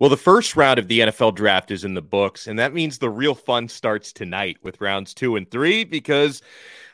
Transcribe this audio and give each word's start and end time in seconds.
Well, 0.00 0.10
the 0.10 0.16
first 0.16 0.54
round 0.54 0.78
of 0.78 0.86
the 0.86 1.00
NFL 1.00 1.34
draft 1.34 1.72
is 1.72 1.82
in 1.82 1.94
the 1.94 2.00
books, 2.00 2.46
and 2.46 2.56
that 2.60 2.72
means 2.72 2.98
the 2.98 3.10
real 3.10 3.34
fun 3.34 3.66
starts 3.66 4.12
tonight 4.12 4.56
with 4.62 4.80
rounds 4.80 5.12
two 5.12 5.34
and 5.34 5.50
three 5.50 5.82
because 5.82 6.40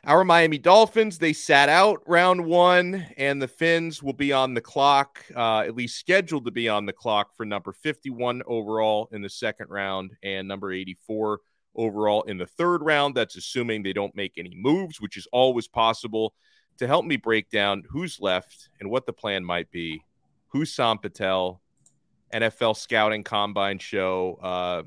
our 0.05 0.25
Miami 0.25 0.57
Dolphins, 0.57 1.19
they 1.19 1.35
sat 1.35 1.69
out 1.69 2.03
round 2.07 2.43
one, 2.43 3.07
and 3.19 3.43
the 3.43 3.49
Fins 3.49 4.03
will 4.03 4.15
be 4.15 4.33
on 4.33 4.55
the 4.55 4.63
clock, 4.63 5.23
uh, 5.37 5.59
at 5.61 5.77
least 5.77 5.99
scheduled 5.99 6.47
to 6.47 6.51
be 6.51 6.67
on 6.67 6.87
the 6.87 6.95
clock 6.95 7.37
for 7.37 7.45
number 7.45 7.75
51 7.75 8.43
overall 8.47 9.11
in 9.13 9.21
the 9.21 9.29
second 9.29 9.69
round 9.69 10.13
and 10.23 10.49
number 10.49 10.73
84 10.73 11.41
overall 11.75 12.23
in 12.23 12.39
the 12.39 12.47
third 12.47 12.83
round. 12.83 13.15
That's 13.15 13.37
assuming 13.37 13.83
they 13.83 13.93
don't 13.93 14.17
make 14.17 14.39
any 14.39 14.55
moves, 14.55 14.99
which 14.99 15.19
is 15.19 15.29
always 15.31 15.69
possible. 15.69 16.33
To 16.79 16.87
help 16.87 17.05
me 17.05 17.17
break 17.17 17.51
down 17.51 17.83
who's 17.91 18.19
left 18.19 18.71
and 18.81 18.91
what 18.91 19.05
the 19.05 19.13
plan 19.13 19.45
might 19.45 19.71
be, 19.71 20.03
Hussam 20.55 20.99
Patel 21.03 21.61
NFL 22.35 22.77
scouting 22.77 23.25
combine 23.25 23.79
show. 23.79 24.39
Uh, 24.43 24.83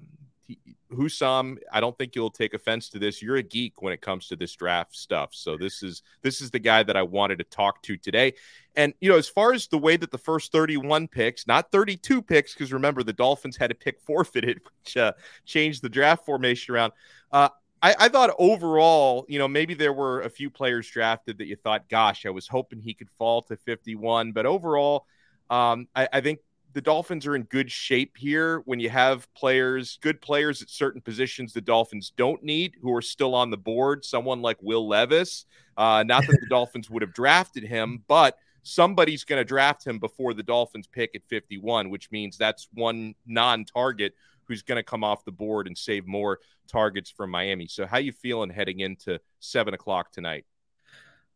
Hussam, 0.92 1.58
I 1.72 1.80
don't 1.80 1.98
think 1.98 2.16
you'll 2.16 2.32
take 2.32 2.54
offense 2.54 2.90
to 2.90 3.00
this. 3.00 3.22
You're 3.22 3.38
a 3.38 3.44
geek 3.44 3.82
when 3.82 3.92
it 3.92 4.02
comes 4.02 4.28
to 4.28 4.36
this 4.36 4.56
draft 4.56 4.96
stuff. 4.96 5.30
So 5.34 5.58
this 5.58 5.84
is 5.84 6.02
this 6.22 6.42
is 6.42 6.52
the 6.52 6.60
guy 6.60 6.84
that 6.84 6.96
I 6.96 7.04
wanted 7.04 7.40
to 7.40 7.44
talk 7.44 7.82
to 7.84 7.98
today. 7.98 8.34
And 8.76 8.94
you 9.02 9.10
know, 9.10 9.18
as 9.18 9.28
far 9.28 9.54
as 9.54 9.68
the 9.68 9.78
way 9.78 9.98
that 9.98 10.12
the 10.12 10.18
first 10.18 10.52
31 10.52 11.08
picks, 11.10 11.46
not 11.46 11.72
32 11.72 12.22
picks, 12.22 12.54
because 12.54 12.72
remember 12.72 13.04
the 13.04 13.14
Dolphins 13.14 13.58
had 13.58 13.72
a 13.72 13.76
pick 13.76 14.00
forfeited, 14.06 14.62
which 14.64 14.98
uh, 14.98 15.14
changed 15.46 15.82
the 15.82 15.90
draft 15.90 16.26
formation 16.26 16.74
around. 16.74 16.94
Uh, 17.32 17.50
I, 17.82 17.96
I, 18.00 18.10
thought 18.10 18.32
overall, 18.40 19.26
you 19.28 19.38
know, 19.38 19.48
maybe 19.48 19.76
there 19.76 19.94
were 19.94 20.22
a 20.22 20.30
few 20.30 20.50
players 20.50 20.90
drafted 20.90 21.38
that 21.38 21.46
you 21.46 21.56
thought, 21.56 21.88
gosh, 21.90 22.26
I 22.26 22.32
was 22.32 22.48
hoping 22.48 22.82
he 22.82 22.96
could 22.96 23.12
fall 23.12 23.44
to 23.44 23.56
51. 23.56 24.32
But 24.32 24.48
overall, 24.48 25.06
um, 25.50 25.88
I, 25.96 26.08
I 26.12 26.22
think 26.22 26.40
the 26.78 26.82
Dolphins 26.82 27.26
are 27.26 27.36
in 27.36 27.42
good 27.42 27.72
shape 27.72 28.16
here 28.18 28.62
when 28.66 28.80
you 28.80 28.88
have 28.92 29.34
players, 29.34 29.98
good 30.00 30.22
players 30.22 30.62
at 30.62 30.70
certain 30.70 31.02
positions 31.02 31.52
the 31.52 31.60
Dolphins 31.60 32.14
don't 32.16 32.44
need 32.44 32.76
who 32.80 32.94
are 32.94 33.02
still 33.02 33.34
on 33.34 33.50
the 33.50 33.58
board. 33.58 34.06
Someone 34.06 34.44
like 34.44 34.62
Will 34.62 34.88
Levis. 34.88 35.46
Uh, 35.76 36.04
not 36.06 36.28
that 36.28 36.38
the 36.40 36.46
Dolphins 36.52 36.88
would 36.88 37.02
have 37.02 37.16
drafted 37.16 37.64
him, 37.64 38.04
but 38.08 38.38
somebody's 38.62 39.24
going 39.24 39.40
to 39.40 39.44
draft 39.44 39.88
him 39.88 39.98
before 39.98 40.36
the 40.36 40.44
Dolphins 40.44 40.86
pick 40.86 41.16
at 41.16 41.24
51, 41.28 41.90
which 41.90 42.12
means 42.12 42.38
that's 42.38 42.68
one 42.76 43.16
non 43.26 43.66
target 43.66 44.14
who's 44.44 44.62
going 44.62 44.76
to 44.76 44.84
come 44.84 45.04
off 45.04 45.26
the 45.26 45.32
board 45.32 45.66
and 45.66 45.76
save 45.76 46.06
more 46.06 46.38
targets 46.68 47.10
for 47.10 47.26
Miami. 47.26 47.66
So, 47.66 47.88
how 47.88 47.98
you 47.98 48.12
feeling 48.12 48.52
heading 48.52 48.82
into 48.82 49.20
seven 49.40 49.74
o'clock 49.74 50.12
tonight? 50.12 50.46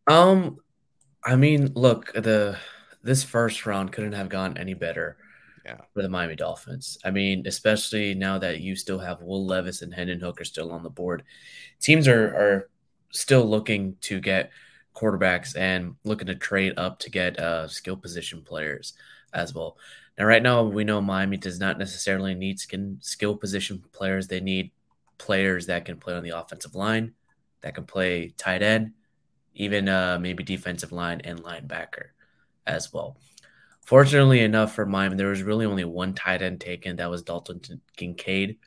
Um, 0.05 0.57
I 1.25 1.35
mean, 1.35 1.71
look, 1.73 2.13
the 2.13 2.59
this 3.01 3.23
first 3.23 3.65
round 3.65 3.91
couldn't 3.91 4.11
have 4.11 4.29
gone 4.29 4.55
any 4.55 4.75
better 4.75 5.17
yeah. 5.65 5.77
for 5.93 6.01
the 6.01 6.09
Miami 6.09 6.35
Dolphins. 6.35 6.97
I 7.03 7.11
mean, 7.11 7.45
especially 7.45 8.13
now 8.13 8.37
that 8.39 8.61
you 8.61 8.75
still 8.75 8.99
have 8.99 9.21
Will 9.21 9.45
Levis 9.45 9.81
and 9.81 9.93
Hendon 9.93 10.19
Hooker 10.19 10.43
still 10.43 10.71
on 10.71 10.83
the 10.83 10.89
board. 10.89 11.23
Teams 11.79 12.07
are 12.07 12.27
are 12.27 12.69
still 13.11 13.45
looking 13.45 13.95
to 14.01 14.19
get 14.19 14.51
quarterbacks 14.95 15.55
and 15.57 15.95
looking 16.03 16.27
to 16.27 16.35
trade 16.35 16.73
up 16.77 16.99
to 16.99 17.09
get 17.09 17.39
uh, 17.39 17.67
skill 17.67 17.95
position 17.95 18.41
players 18.41 18.93
as 19.33 19.53
well. 19.53 19.77
Now, 20.17 20.25
right 20.25 20.43
now, 20.43 20.63
we 20.63 20.83
know 20.83 21.01
Miami 21.01 21.37
does 21.37 21.59
not 21.59 21.79
necessarily 21.79 22.35
need 22.35 22.59
skin, 22.59 22.97
skill 23.01 23.35
position 23.35 23.83
players. 23.91 24.27
They 24.27 24.41
need 24.41 24.71
players 25.17 25.67
that 25.67 25.85
can 25.85 25.97
play 25.97 26.13
on 26.13 26.23
the 26.23 26.37
offensive 26.37 26.75
line, 26.75 27.13
that 27.61 27.75
can 27.75 27.85
play 27.85 28.33
tight 28.37 28.61
end, 28.61 28.91
even 29.53 29.87
uh, 29.87 30.19
maybe 30.19 30.43
defensive 30.43 30.91
line 30.91 31.21
and 31.23 31.41
linebacker 31.43 32.07
as 32.67 32.91
well. 32.91 33.17
Fortunately 33.85 34.39
enough 34.39 34.73
for 34.73 34.85
Miami, 34.85 35.15
there 35.15 35.29
was 35.29 35.43
really 35.43 35.65
only 35.65 35.83
one 35.83 36.13
tight 36.13 36.41
end 36.41 36.61
taken. 36.61 36.95
That 36.97 37.09
was 37.09 37.23
Dalton 37.23 37.61
Kincaid 37.97 38.57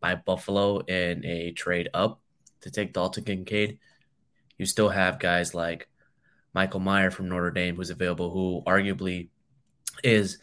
by 0.00 0.14
Buffalo 0.14 0.78
in 0.80 1.24
a 1.24 1.52
trade 1.52 1.88
up 1.94 2.20
to 2.62 2.70
take 2.70 2.92
Dalton 2.92 3.24
Kincaid. 3.24 3.78
You 4.58 4.66
still 4.66 4.88
have 4.88 5.18
guys 5.18 5.54
like 5.54 5.88
Michael 6.54 6.80
Mayer 6.80 7.10
from 7.10 7.28
Notre 7.28 7.50
Dame, 7.50 7.76
who's 7.76 7.90
available, 7.90 8.30
who 8.30 8.62
arguably 8.66 9.28
is 10.02 10.38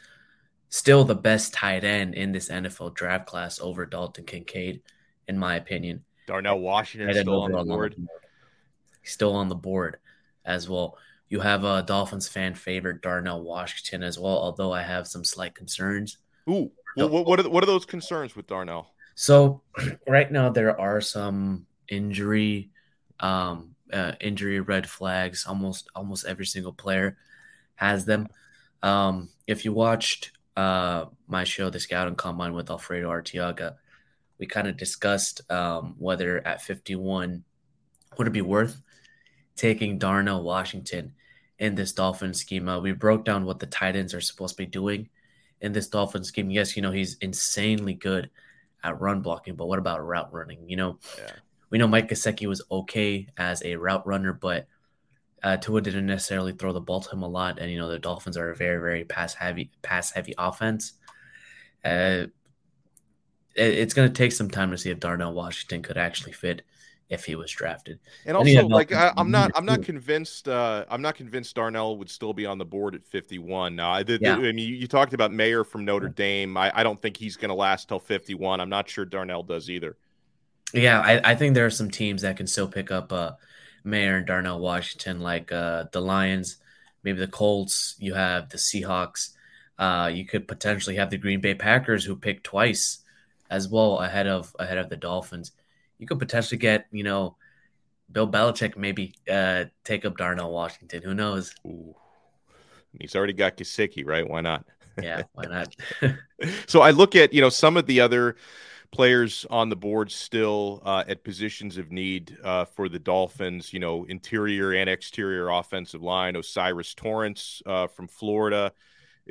still 0.70 1.04
the 1.04 1.16
best 1.16 1.54
tight 1.54 1.84
end 1.84 2.16
in 2.16 2.32
this 2.32 2.50
NFL 2.50 2.94
draft 2.94 3.26
class 3.26 3.60
over 3.60 3.86
Dalton 3.86 4.26
Kincaid, 4.26 4.82
in 5.28 5.38
my 5.38 5.56
opinion. 5.56 6.04
Darnell 6.28 6.60
Washington 6.60 7.14
still 7.14 7.42
on 7.42 7.52
the 7.52 7.64
board. 7.64 7.96
Still 9.04 9.34
on 9.34 9.50
the 9.50 9.56
board 9.56 9.98
as 10.46 10.70
well. 10.70 10.98
You 11.32 11.40
have 11.40 11.64
a 11.64 11.82
Dolphins 11.82 12.28
fan 12.28 12.54
favorite 12.56 13.02
Darnell 13.02 13.42
Washington 13.42 14.04
as 14.04 14.20
well, 14.20 14.38
although 14.38 14.74
I 14.74 14.82
have 14.82 15.08
some 15.08 15.24
slight 15.24 15.56
concerns. 15.56 16.18
Ooh, 16.50 16.70
well, 16.98 17.08
what, 17.08 17.26
what, 17.26 17.40
are, 17.40 17.50
what 17.50 17.64
are 17.64 17.68
those 17.68 17.86
concerns 17.86 18.36
with 18.36 18.48
Darnell? 18.48 18.94
So 19.16 19.62
right 20.08 20.30
now 20.30 20.50
there 20.50 20.78
are 20.78 21.00
some 21.00 21.66
injury 21.88 22.72
um, 23.22 23.76
uh, 23.94 24.12
injury 24.20 24.60
red 24.60 24.90
flags. 24.90 25.46
Almost 25.48 25.90
almost 25.96 26.26
every 26.26 26.46
single 26.46 26.74
player 26.74 27.18
has 27.76 28.04
them. 28.04 28.28
Um, 28.84 29.30
if 29.48 29.64
you 29.64 29.72
watched 29.72 30.32
uh, 30.58 31.06
my 31.30 31.46
show, 31.46 31.70
The 31.70 31.80
Scouting 31.80 32.16
Combine 32.16 32.54
with 32.54 32.70
Alfredo 32.70 33.10
Arteaga, 33.10 33.76
we 34.38 34.48
kind 34.48 34.68
of 34.68 34.76
discussed 34.76 35.50
um, 35.50 35.96
whether 35.98 36.46
at 36.46 36.62
51 36.62 37.46
would 38.18 38.28
it 38.28 38.32
be 38.32 38.42
worth 38.42 38.82
taking 39.56 39.98
Darnell 39.98 40.44
Washington 40.44 41.14
in 41.62 41.76
this 41.76 41.94
Dolphin 41.94 42.34
schema. 42.34 42.80
We 42.80 42.92
broke 42.92 43.24
down 43.24 43.46
what 43.46 43.60
the 43.60 43.68
tight 43.68 43.96
ends 43.96 44.16
are 44.16 44.20
supposed 44.20 44.58
to 44.58 44.64
be 44.64 44.66
doing 44.66 45.08
in 45.62 45.72
this 45.72 45.88
Dolphin 45.88 46.24
scheme. 46.24 46.50
Yes, 46.50 46.76
you 46.76 46.82
know, 46.82 46.92
he's 46.92 47.18
insanely 47.22 47.94
good 47.94 48.32
at 48.84 49.00
run 49.00 49.22
blocking, 49.22 49.56
but 49.56 49.68
what 49.68 49.78
about 49.78 50.04
route 50.04 50.34
running? 50.34 50.68
You 50.68 50.76
know, 50.76 51.00
yeah. 51.20 51.34
we 51.70 51.78
know 51.78 51.88
Mike 51.88 52.10
Gesicki 52.10 52.48
was 52.48 52.64
okay 52.72 53.28
as 53.38 53.62
a 53.64 53.76
route 53.76 54.06
runner, 54.08 54.34
but 54.34 54.68
uh, 55.44 55.58
Tua 55.58 55.82
didn't 55.82 56.08
necessarily 56.08 56.52
throw 56.52 56.74
the 56.74 56.82
ball 56.82 57.00
to 57.00 57.12
him 57.12 57.22
a 57.22 57.28
lot. 57.28 57.60
And, 57.60 57.72
you 57.72 57.78
know, 57.78 57.90
the 57.90 58.00
Dolphins 58.00 58.38
are 58.38 58.50
a 58.50 58.56
very, 58.56 58.82
very 58.82 59.06
pass 59.06 59.36
heavy, 59.36 59.70
pass 59.84 60.12
heavy 60.12 60.34
offense. 60.40 60.94
Uh, 61.86 62.26
it, 63.56 63.74
it's 63.74 63.94
going 63.94 64.12
to 64.12 64.18
take 64.18 64.32
some 64.32 64.50
time 64.50 64.72
to 64.72 64.80
see 64.80 64.90
if 64.90 65.00
Darnell 65.00 65.34
Washington 65.34 65.84
could 65.84 65.98
actually 65.98 66.32
fit 66.32 66.64
if 67.12 67.26
he 67.26 67.36
was 67.36 67.52
drafted. 67.52 68.00
And 68.26 68.38
also, 68.38 68.66
like 68.68 68.94
I, 68.94 69.12
am 69.18 69.30
not, 69.32 69.52
I'm 69.54 69.66
not 69.66 69.84
convinced. 69.84 70.48
Uh, 70.48 70.86
I'm 70.90 71.02
not 71.02 71.16
convinced 71.16 71.54
Darnell 71.54 71.98
would 71.98 72.10
still 72.10 72.34
be 72.34 72.46
on 72.46 72.58
the 72.58 72.66
board 72.66 72.96
at 72.96 73.06
51. 73.06 73.76
Now, 73.76 73.92
I 73.92 74.02
did. 74.02 74.22
Yeah. 74.22 74.38
I 74.38 74.40
mean, 74.40 74.58
you, 74.58 74.76
you, 74.76 74.88
talked 74.88 75.14
about 75.14 75.34
Mayer 75.34 75.66
from 75.66 75.84
Notre 75.84 76.08
Dame. 76.08 76.56
I, 76.56 76.72
I 76.74 76.84
don't 76.84 77.00
think 77.00 77.18
he's 77.18 77.36
going 77.36 77.50
to 77.50 77.56
last 77.56 77.90
till 77.90 78.00
51. 78.00 78.62
I'm 78.62 78.70
not 78.70 78.90
sure 78.90 79.04
Darnell 79.04 79.44
does 79.44 79.70
either. 79.70 79.98
Yeah, 80.74 81.02
I, 81.02 81.32
I 81.32 81.36
think 81.36 81.54
there 81.54 81.66
are 81.66 81.70
some 81.70 81.92
teams 81.92 82.22
that 82.22 82.38
can 82.38 82.48
still 82.48 82.70
pick 82.70 82.92
up 82.92 83.12
uh, 83.12 83.34
Mayer 83.84 84.16
and 84.16 84.26
Darnell 84.26 84.62
Washington, 84.62 85.20
like 85.20 85.52
uh, 85.52 85.86
the 85.92 86.00
Lions, 86.00 86.58
maybe 87.04 87.20
the 87.20 87.28
Colts. 87.28 87.98
You 88.00 88.14
have 88.14 88.48
the 88.50 88.58
Seahawks. 88.58 89.32
Uh, 89.78 90.10
you 90.14 90.26
could 90.26 90.48
potentially 90.48 90.96
have 90.96 91.10
the 91.10 91.18
Green 91.18 91.42
Bay 91.42 91.56
Packers, 91.56 92.06
who 92.06 92.16
picked 92.16 92.46
twice 92.46 93.00
as 93.50 93.68
well 93.68 94.00
ahead 94.00 94.28
of 94.28 94.56
ahead 94.60 94.78
of 94.78 94.88
the 94.88 94.96
Dolphins 94.96 95.52
you 96.02 96.08
could 96.08 96.20
potentially 96.20 96.58
get, 96.58 96.88
you 96.92 97.04
know, 97.04 97.38
Bill 98.12 98.28
Belichick 98.28 98.76
maybe 98.76 99.14
uh, 99.32 99.66
take 99.86 100.04
up 100.04 100.18
Darnell 100.18 100.52
Washington. 100.52 101.04
Who 101.04 101.14
knows? 101.14 101.54
Ooh. 101.66 101.96
He's 103.00 103.16
already 103.16 103.34
got 103.34 103.56
Gesicki, 103.56 104.06
right? 104.06 104.28
Why 104.28 104.42
not? 104.42 104.66
yeah, 105.02 105.22
why 105.34 105.46
not? 105.46 105.74
so 106.68 106.82
I 106.82 106.90
look 106.90 107.16
at, 107.16 107.34
you 107.34 107.40
know, 107.40 107.50
some 107.50 107.78
of 107.78 107.86
the 107.86 108.02
other 108.02 108.36
players 108.92 109.46
on 109.52 109.70
the 109.70 109.76
board 109.76 110.12
still 110.12 110.82
uh, 110.84 111.04
at 111.08 111.24
positions 111.24 111.78
of 111.78 111.92
need 111.92 112.36
uh, 112.44 112.66
for 112.66 112.90
the 112.90 113.00
Dolphins. 113.00 113.72
You 113.72 113.80
know, 113.80 114.04
interior 114.06 114.74
and 114.74 114.90
exterior 114.90 115.50
offensive 115.50 116.02
line. 116.02 116.36
O'Cyrus 116.36 116.96
Torrence 116.96 117.62
uh, 117.68 117.86
from 117.86 118.08
Florida 118.08 118.74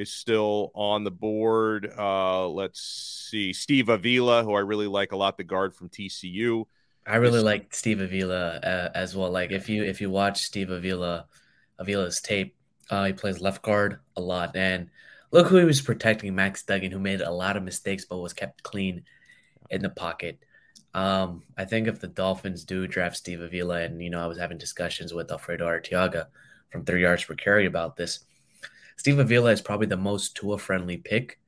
is 0.01 0.11
still 0.11 0.73
on 0.75 1.05
the 1.05 1.11
board. 1.11 1.93
Uh, 1.97 2.49
let's 2.49 2.81
see, 3.31 3.53
Steve 3.53 3.91
Avila, 3.91 4.43
who 4.43 4.55
I 4.55 4.61
really 4.61 4.87
like 4.87 5.13
a 5.13 5.17
lot, 5.17 5.37
the 5.37 5.45
guard 5.45 5.75
from 5.75 5.91
TCU. 5.91 6.65
I 7.07 7.17
really 7.17 7.43
like 7.43 7.75
Steve 7.75 8.01
Avila 8.01 8.57
uh, 8.57 8.91
as 8.95 9.15
well. 9.15 9.31
Like 9.31 9.51
if 9.53 9.69
you 9.69 9.85
if 9.85 10.01
you 10.01 10.11
watch 10.11 10.43
Steve 10.43 10.71
Avila 10.71 11.27
Avila's 11.79 12.21
tape, 12.21 12.57
uh, 12.89 13.05
he 13.05 13.13
plays 13.13 13.41
left 13.41 13.63
guard 13.63 14.01
a 14.17 14.21
lot, 14.21 14.57
and 14.57 14.89
look 15.33 15.49
who 15.49 15.57
he 15.57 15.65
was 15.65 15.83
protecting, 15.83 16.35
Max 16.35 16.63
Duggan, 16.63 16.93
who 16.93 16.99
made 16.99 17.21
a 17.21 17.31
lot 17.31 17.59
of 17.59 17.63
mistakes 17.63 18.07
but 18.07 18.19
was 18.19 18.33
kept 18.33 18.63
clean 18.63 19.05
in 19.69 19.83
the 19.83 19.91
pocket. 19.91 20.39
Um, 20.95 21.43
I 21.59 21.67
think 21.67 21.89
if 21.89 22.01
the 22.01 22.09
Dolphins 22.09 22.65
do 22.65 22.87
draft 22.87 23.17
Steve 23.17 23.43
Avila, 23.43 23.83
and 23.83 24.03
you 24.03 24.09
know, 24.09 24.23
I 24.23 24.27
was 24.27 24.39
having 24.39 24.57
discussions 24.57 25.13
with 25.13 25.31
Alfredo 25.31 25.67
Arteaga 25.67 26.27
from 26.71 26.87
Three 26.87 27.03
Yards 27.03 27.25
per 27.25 27.35
Carry 27.35 27.67
about 27.67 27.97
this. 27.97 28.21
Steve 29.01 29.19
Avila 29.19 29.51
is 29.51 29.63
probably 29.63 29.87
the 29.87 29.97
most 29.97 30.37
Tua 30.37 30.59
friendly 30.59 30.99
pick 30.99 31.41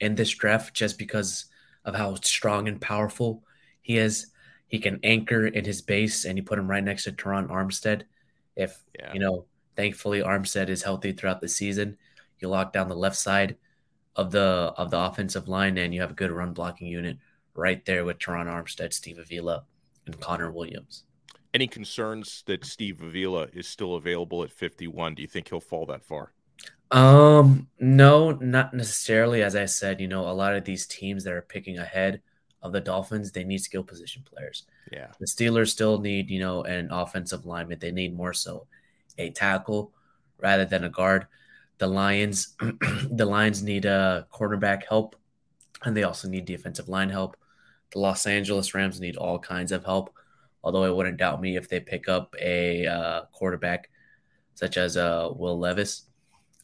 in 0.00 0.14
this 0.16 0.28
draft 0.28 0.74
just 0.74 0.98
because 0.98 1.46
of 1.86 1.94
how 1.94 2.14
strong 2.16 2.68
and 2.68 2.78
powerful 2.78 3.42
he 3.80 3.96
is. 3.96 4.26
He 4.68 4.78
can 4.78 5.00
anchor 5.02 5.46
in 5.46 5.64
his 5.64 5.80
base, 5.80 6.26
and 6.26 6.36
you 6.36 6.42
put 6.42 6.58
him 6.58 6.68
right 6.68 6.84
next 6.84 7.04
to 7.04 7.12
Terron 7.12 7.48
Armstead. 7.48 8.02
If 8.54 8.82
yeah. 8.98 9.14
you 9.14 9.18
know, 9.18 9.46
thankfully 9.76 10.20
Armstead 10.20 10.68
is 10.68 10.82
healthy 10.82 11.12
throughout 11.12 11.40
the 11.40 11.48
season, 11.48 11.96
you 12.38 12.48
lock 12.48 12.74
down 12.74 12.90
the 12.90 12.94
left 12.94 13.16
side 13.16 13.56
of 14.14 14.30
the 14.30 14.74
of 14.76 14.90
the 14.90 14.98
offensive 14.98 15.48
line, 15.48 15.78
and 15.78 15.94
you 15.94 16.02
have 16.02 16.10
a 16.10 16.20
good 16.20 16.30
run 16.30 16.52
blocking 16.52 16.88
unit 16.88 17.16
right 17.54 17.82
there 17.86 18.04
with 18.04 18.18
Terron 18.18 18.44
Armstead, 18.44 18.92
Steve 18.92 19.18
Avila, 19.18 19.64
and 20.04 20.20
Connor 20.20 20.50
Williams. 20.50 21.04
Any 21.54 21.66
concerns 21.66 22.42
that 22.44 22.66
Steve 22.66 23.00
Avila 23.00 23.44
is 23.54 23.66
still 23.66 23.94
available 23.94 24.42
at 24.42 24.52
51? 24.52 25.14
Do 25.14 25.22
you 25.22 25.28
think 25.28 25.48
he'll 25.48 25.60
fall 25.60 25.86
that 25.86 26.04
far? 26.04 26.34
Um, 26.90 27.68
no, 27.78 28.32
not 28.32 28.74
necessarily. 28.74 29.42
As 29.42 29.54
I 29.54 29.66
said, 29.66 30.00
you 30.00 30.08
know, 30.08 30.28
a 30.28 30.32
lot 30.32 30.54
of 30.54 30.64
these 30.64 30.86
teams 30.86 31.24
that 31.24 31.32
are 31.32 31.42
picking 31.42 31.78
ahead 31.78 32.20
of 32.62 32.72
the 32.72 32.80
Dolphins, 32.80 33.32
they 33.32 33.44
need 33.44 33.58
skill 33.58 33.84
position 33.84 34.22
players. 34.24 34.64
Yeah. 34.92 35.08
The 35.18 35.26
Steelers 35.26 35.68
still 35.68 35.98
need, 35.98 36.30
you 36.30 36.40
know, 36.40 36.62
an 36.64 36.88
offensive 36.90 37.46
lineman. 37.46 37.78
They 37.78 37.92
need 37.92 38.16
more 38.16 38.32
so 38.34 38.66
a 39.18 39.30
tackle 39.30 39.92
rather 40.38 40.64
than 40.64 40.84
a 40.84 40.90
guard. 40.90 41.26
The 41.78 41.86
Lions, 41.86 42.56
the 43.10 43.24
Lions 43.24 43.62
need 43.62 43.84
a 43.84 44.26
cornerback 44.32 44.84
help, 44.86 45.16
and 45.84 45.96
they 45.96 46.02
also 46.02 46.28
need 46.28 46.44
defensive 46.44 46.88
line 46.88 47.08
help. 47.08 47.36
The 47.92 48.00
Los 48.00 48.26
Angeles 48.26 48.74
Rams 48.74 49.00
need 49.00 49.16
all 49.16 49.38
kinds 49.38 49.72
of 49.72 49.84
help. 49.84 50.14
Although 50.62 50.84
it 50.84 50.94
wouldn't 50.94 51.16
doubt 51.16 51.40
me 51.40 51.56
if 51.56 51.68
they 51.68 51.80
pick 51.80 52.08
up 52.08 52.36
a 52.38 52.86
uh, 52.86 53.22
quarterback 53.32 53.88
such 54.54 54.76
as 54.76 54.98
uh, 54.98 55.30
Will 55.34 55.58
Levis. 55.58 56.02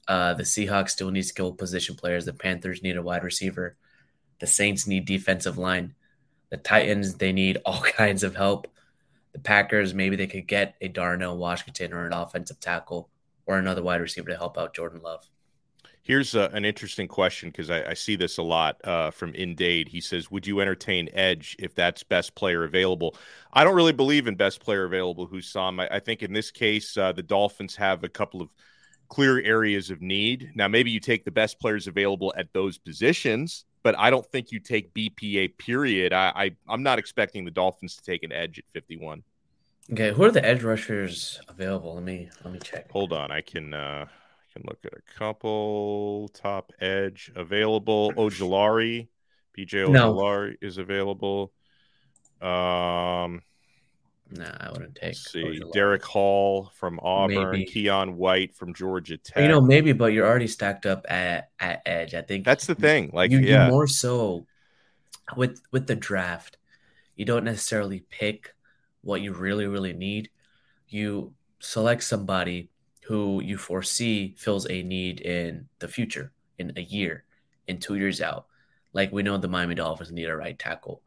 Uh, 0.08 0.34
the 0.34 0.42
Seahawks 0.42 0.90
still 0.90 1.10
need 1.10 1.22
skilled 1.22 1.58
position 1.58 1.96
players. 1.96 2.24
The 2.24 2.32
Panthers 2.32 2.82
need 2.82 2.96
a 2.96 3.02
wide 3.02 3.24
receiver. 3.24 3.76
The 4.38 4.46
Saints 4.46 4.86
need 4.86 5.06
defensive 5.06 5.58
line. 5.58 5.94
The 6.50 6.56
Titans 6.56 7.14
they 7.14 7.32
need 7.32 7.58
all 7.64 7.80
kinds 7.96 8.22
of 8.22 8.36
help. 8.36 8.68
The 9.32 9.40
Packers 9.40 9.94
maybe 9.94 10.16
they 10.16 10.26
could 10.26 10.46
get 10.46 10.76
a 10.80 10.88
Darnell 10.88 11.36
Washington 11.36 11.92
or 11.92 12.06
an 12.06 12.12
offensive 12.12 12.60
tackle 12.60 13.10
or 13.46 13.58
another 13.58 13.82
wide 13.82 14.00
receiver 14.00 14.30
to 14.30 14.36
help 14.36 14.58
out 14.58 14.74
Jordan 14.74 15.00
Love. 15.02 15.28
Here's 16.02 16.36
a, 16.36 16.48
an 16.52 16.64
interesting 16.64 17.08
question 17.08 17.50
because 17.50 17.68
I, 17.68 17.90
I, 17.90 17.94
see 17.94 18.14
this 18.14 18.38
a 18.38 18.42
lot 18.42 18.80
uh, 18.84 19.10
from 19.10 19.34
Indade. 19.34 19.88
He 19.88 20.00
says, 20.00 20.30
"Would 20.30 20.46
you 20.46 20.60
entertain 20.60 21.08
Edge 21.12 21.56
if 21.58 21.74
that's 21.74 22.04
best 22.04 22.36
player 22.36 22.62
available?" 22.62 23.16
I 23.52 23.64
don't 23.64 23.74
really 23.74 23.92
believe 23.92 24.28
in 24.28 24.36
best 24.36 24.60
player 24.60 24.84
available. 24.84 25.26
Hussam, 25.26 25.80
I, 25.80 25.96
I 25.96 25.98
think 25.98 26.22
in 26.22 26.32
this 26.32 26.52
case 26.52 26.96
uh, 26.96 27.10
the 27.10 27.24
Dolphins 27.24 27.74
have 27.74 28.04
a 28.04 28.08
couple 28.08 28.40
of 28.40 28.50
clear 29.08 29.40
areas 29.40 29.90
of 29.90 30.02
need. 30.02 30.52
Now, 30.54 30.68
maybe 30.68 30.90
you 30.90 31.00
take 31.00 31.24
the 31.24 31.30
best 31.30 31.58
players 31.60 31.86
available 31.86 32.34
at 32.36 32.52
those 32.52 32.78
positions, 32.78 33.64
but 33.82 33.98
I 33.98 34.10
don't 34.10 34.26
think 34.26 34.52
you 34.52 34.60
take 34.60 34.92
BPA. 34.94 35.56
Period. 35.58 36.12
I, 36.12 36.54
I 36.68 36.72
am 36.74 36.82
not 36.82 36.98
expecting 36.98 37.44
the 37.44 37.50
Dolphins 37.50 37.96
to 37.96 38.02
take 38.02 38.22
an 38.22 38.32
edge 38.32 38.58
at 38.58 38.64
51. 38.72 39.22
Okay, 39.92 40.12
who 40.12 40.24
are 40.24 40.32
the 40.32 40.44
edge 40.44 40.62
rushers 40.64 41.40
available? 41.48 41.94
Let 41.94 42.02
me 42.02 42.28
let 42.44 42.52
me 42.52 42.58
check. 42.58 42.90
Hold 42.90 43.12
on, 43.12 43.30
I 43.30 43.40
can. 43.40 43.72
uh 43.72 44.06
can 44.56 44.66
look 44.66 44.78
at 44.84 44.92
a 44.92 45.18
couple 45.18 46.30
top 46.34 46.72
edge 46.80 47.30
available. 47.34 48.12
Ojulari, 48.14 49.08
PJ 49.56 49.86
Ojulari 49.86 50.48
no. 50.50 50.66
is 50.66 50.78
available. 50.78 51.52
Um, 52.40 53.42
nah, 54.30 54.56
I 54.60 54.70
wouldn't 54.72 54.94
take. 54.94 55.14
see, 55.14 55.42
Ojulari. 55.42 55.72
Derick 55.72 56.04
Hall 56.04 56.70
from 56.74 57.00
Auburn, 57.02 57.50
maybe. 57.52 57.66
Keion 57.66 58.14
White 58.14 58.54
from 58.54 58.74
Georgia 58.74 59.16
Tech. 59.16 59.42
You 59.42 59.48
know, 59.48 59.60
maybe, 59.60 59.92
but 59.92 60.12
you're 60.12 60.26
already 60.26 60.48
stacked 60.48 60.86
up 60.86 61.06
at 61.08 61.50
at 61.60 61.82
edge. 61.86 62.14
I 62.14 62.22
think 62.22 62.44
that's 62.44 62.66
the 62.66 62.74
thing. 62.74 63.10
Like, 63.12 63.30
you, 63.30 63.38
yeah, 63.38 63.66
you 63.66 63.72
more 63.72 63.86
so 63.86 64.46
with 65.36 65.60
with 65.72 65.86
the 65.86 65.96
draft, 65.96 66.58
you 67.14 67.24
don't 67.24 67.44
necessarily 67.44 68.00
pick 68.10 68.54
what 69.02 69.20
you 69.20 69.32
really 69.32 69.66
really 69.66 69.92
need. 69.92 70.30
You 70.88 71.32
select 71.60 72.02
somebody 72.04 72.70
who 73.06 73.40
you 73.42 73.56
foresee 73.56 74.34
fills 74.36 74.68
a 74.68 74.82
need 74.82 75.20
in 75.20 75.68
the 75.78 75.88
future, 75.88 76.32
in 76.58 76.72
a 76.76 76.80
year, 76.80 77.24
in 77.68 77.78
two 77.78 77.94
years 77.94 78.20
out. 78.20 78.46
Like 78.92 79.12
we 79.12 79.22
know 79.22 79.36
the 79.36 79.48
Miami 79.48 79.74
Dolphins 79.74 80.10
need 80.10 80.24
a 80.24 80.36
right 80.36 80.58
tackle. 80.58 81.02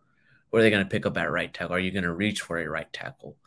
Where 0.49 0.59
are 0.59 0.63
they 0.63 0.69
going 0.69 0.83
to 0.83 0.89
pick 0.89 1.05
up 1.05 1.17
at 1.17 1.31
right 1.31 1.53
tackle? 1.53 1.75
Are 1.75 1.79
you 1.79 1.91
going 1.91 2.03
to 2.03 2.13
reach 2.13 2.41
for 2.41 2.59
a 2.59 2.67
right 2.67 2.91
tackle? 2.91 3.37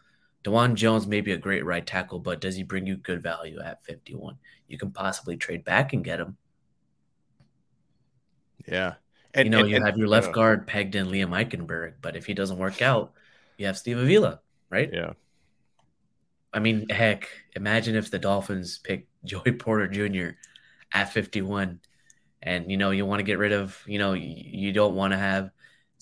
Dawand 0.44 0.74
Jones 0.74 1.06
may 1.06 1.20
be 1.20 1.32
a 1.32 1.36
great 1.36 1.64
right 1.64 1.86
tackle, 1.86 2.18
but 2.18 2.40
does 2.40 2.56
he 2.56 2.62
bring 2.62 2.86
you 2.86 2.96
good 2.96 3.22
value 3.22 3.60
at 3.60 3.84
51? 3.84 4.36
You 4.68 4.78
can 4.78 4.90
possibly 4.90 5.36
trade 5.36 5.64
back 5.64 5.92
and 5.92 6.04
get 6.04 6.20
him. 6.20 6.36
Yeah. 8.66 8.94
And, 9.34 9.46
you 9.46 9.50
know, 9.50 9.60
and, 9.60 9.70
you 9.70 9.76
and, 9.76 9.86
have 9.86 9.96
your 9.96 10.08
left 10.08 10.28
uh, 10.28 10.32
guard 10.32 10.66
pegged 10.66 10.94
in 10.94 11.06
Liam 11.06 11.30
Eichenberg, 11.30 11.94
but 12.00 12.16
if 12.16 12.26
he 12.26 12.34
doesn't 12.34 12.58
work 12.58 12.82
out, 12.82 13.12
you 13.56 13.66
have 13.66 13.78
Steve 13.78 13.98
Avila, 13.98 14.40
right? 14.70 14.90
Yeah. 14.92 15.12
I 16.52 16.58
mean, 16.58 16.88
heck, 16.88 17.28
imagine 17.56 17.94
if 17.94 18.10
the 18.10 18.18
Dolphins 18.18 18.78
pick 18.78 19.06
Joey 19.24 19.52
Porter 19.52 19.88
Jr. 19.88 20.36
at 20.92 21.12
51 21.12 21.80
and 22.42 22.70
you 22.70 22.76
know 22.76 22.90
you 22.90 23.06
want 23.06 23.20
to 23.20 23.24
get 23.24 23.38
rid 23.38 23.52
of 23.52 23.80
you 23.86 23.98
know 23.98 24.14
you 24.14 24.72
don't 24.72 24.96
want 24.96 25.12
to 25.12 25.16
have 25.16 25.50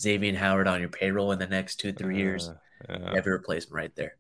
Xavier 0.01 0.37
Howard 0.37 0.69
on 0.69 0.81
your 0.81 0.89
payroll 0.89 1.33
in 1.33 1.39
the 1.39 1.47
next 1.47 1.77
two 1.77 1.93
three 1.93 2.17
years. 2.17 2.49
Uh, 2.89 2.93
uh, 2.93 3.21
your 3.25 3.35
replacement 3.35 3.75
right 3.75 3.95
there. 3.95 4.17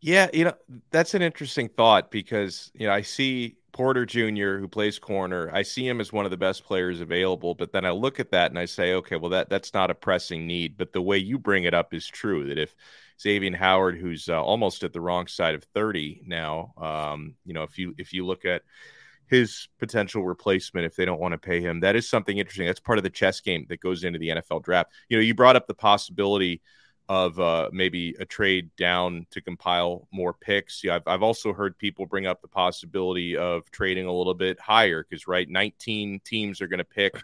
Yeah, 0.00 0.28
you 0.32 0.44
know 0.44 0.54
that's 0.90 1.14
an 1.14 1.22
interesting 1.22 1.68
thought 1.68 2.10
because 2.10 2.70
you 2.74 2.86
know 2.86 2.92
I 2.92 3.02
see 3.02 3.56
Porter 3.72 4.04
Jr. 4.04 4.58
who 4.58 4.68
plays 4.68 4.98
corner. 4.98 5.50
I 5.54 5.62
see 5.62 5.86
him 5.86 6.00
as 6.00 6.12
one 6.12 6.24
of 6.24 6.30
the 6.30 6.36
best 6.36 6.64
players 6.64 7.00
available, 7.00 7.54
but 7.54 7.72
then 7.72 7.84
I 7.84 7.90
look 7.90 8.18
at 8.18 8.32
that 8.32 8.50
and 8.50 8.58
I 8.58 8.64
say, 8.64 8.94
okay, 8.94 9.16
well 9.16 9.30
that 9.30 9.48
that's 9.48 9.72
not 9.72 9.90
a 9.90 9.94
pressing 9.94 10.46
need. 10.46 10.76
But 10.76 10.92
the 10.92 11.02
way 11.02 11.18
you 11.18 11.38
bring 11.38 11.64
it 11.64 11.74
up 11.74 11.94
is 11.94 12.06
true. 12.06 12.48
That 12.48 12.58
if 12.58 12.74
Xavier 13.20 13.56
Howard, 13.56 13.98
who's 13.98 14.28
uh, 14.28 14.42
almost 14.42 14.82
at 14.82 14.92
the 14.92 15.00
wrong 15.00 15.28
side 15.28 15.54
of 15.54 15.64
30 15.74 16.22
now. 16.26 16.74
Um, 16.76 17.34
you 17.44 17.54
know, 17.54 17.62
if 17.62 17.78
you 17.78 17.94
if 17.98 18.12
you 18.12 18.26
look 18.26 18.44
at 18.44 18.62
his 19.32 19.66
potential 19.78 20.24
replacement 20.24 20.84
if 20.84 20.94
they 20.94 21.06
don't 21.06 21.18
want 21.18 21.32
to 21.32 21.38
pay 21.38 21.60
him, 21.60 21.80
that 21.80 21.96
is 21.96 22.08
something 22.08 22.36
interesting. 22.36 22.66
That's 22.66 22.78
part 22.78 22.98
of 22.98 23.02
the 23.02 23.10
chess 23.10 23.40
game 23.40 23.64
that 23.70 23.80
goes 23.80 24.04
into 24.04 24.18
the 24.18 24.28
NFL 24.28 24.62
draft. 24.62 24.92
You 25.08 25.16
know, 25.16 25.22
you 25.22 25.34
brought 25.34 25.56
up 25.56 25.66
the 25.66 25.74
possibility 25.74 26.60
of 27.08 27.40
uh, 27.40 27.70
maybe 27.72 28.14
a 28.20 28.26
trade 28.26 28.70
down 28.76 29.26
to 29.30 29.40
compile 29.40 30.06
more 30.12 30.34
picks. 30.34 30.84
Yeah, 30.84 30.96
I've, 30.96 31.02
I've 31.06 31.22
also 31.22 31.54
heard 31.54 31.78
people 31.78 32.04
bring 32.04 32.26
up 32.26 32.42
the 32.42 32.48
possibility 32.48 33.34
of 33.34 33.70
trading 33.70 34.06
a 34.06 34.12
little 34.12 34.34
bit 34.34 34.60
higher 34.60 35.04
because, 35.08 35.26
right, 35.26 35.48
19 35.48 36.20
teams 36.24 36.60
are 36.60 36.68
going 36.68 36.78
to 36.78 36.84
pick 36.84 37.14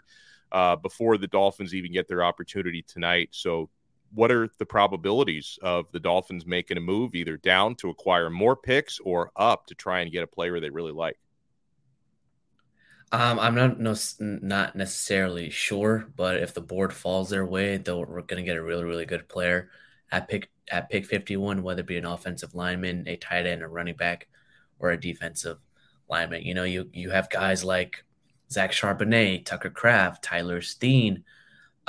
uh, 0.51 0.75
before 0.77 1.17
the 1.17 1.27
Dolphins 1.27 1.75
even 1.75 1.93
get 1.93 2.07
their 2.07 2.23
opportunity 2.23 2.81
tonight. 2.81 3.29
So 3.31 3.69
what 4.15 4.31
are 4.31 4.49
the 4.57 4.65
probabilities 4.65 5.59
of 5.61 5.85
the 5.91 5.99
Dolphins 5.99 6.45
making 6.45 6.77
a 6.77 6.81
move 6.81 7.13
either 7.13 7.37
down 7.37 7.75
to 7.75 7.91
acquire 7.91 8.31
more 8.31 8.55
picks 8.55 8.99
or 8.99 9.31
up 9.35 9.67
to 9.67 9.75
try 9.75 9.99
and 9.99 10.11
get 10.11 10.23
a 10.23 10.27
player 10.27 10.59
they 10.59 10.71
really 10.71 10.91
like? 10.91 11.19
Um, 13.11 13.39
I'm 13.39 13.55
not 13.55 13.79
no, 13.79 13.95
not 14.19 14.75
necessarily 14.75 15.49
sure, 15.49 16.07
but 16.15 16.37
if 16.37 16.53
the 16.53 16.61
board 16.61 16.93
falls 16.93 17.29
their 17.29 17.45
way, 17.45 17.77
they'll 17.77 18.05
we're 18.05 18.21
going 18.21 18.43
to 18.43 18.47
get 18.47 18.57
a 18.57 18.63
really 18.63 18.83
really 18.83 19.05
good 19.05 19.27
player 19.27 19.69
at 20.11 20.27
pick 20.27 20.49
at 20.71 20.89
pick 20.89 21.05
51, 21.05 21.63
whether 21.63 21.81
it 21.81 21.87
be 21.87 21.97
an 21.97 22.05
offensive 22.05 22.53
lineman, 22.53 23.07
a 23.07 23.15
tight 23.15 23.47
end, 23.47 23.63
a 23.63 23.67
running 23.67 23.95
back, 23.95 24.27
or 24.77 24.91
a 24.91 24.99
defensive 24.99 25.57
lineman. 26.07 26.43
You 26.43 26.53
know, 26.53 26.65
you 26.65 26.89
you 26.93 27.09
have 27.09 27.29
guys 27.29 27.63
like 27.63 28.03
Zach 28.51 28.71
Charbonnet, 28.71 29.45
Tucker 29.45 29.71
Kraft, 29.71 30.23
Tyler 30.23 30.61
Steen, 30.61 31.23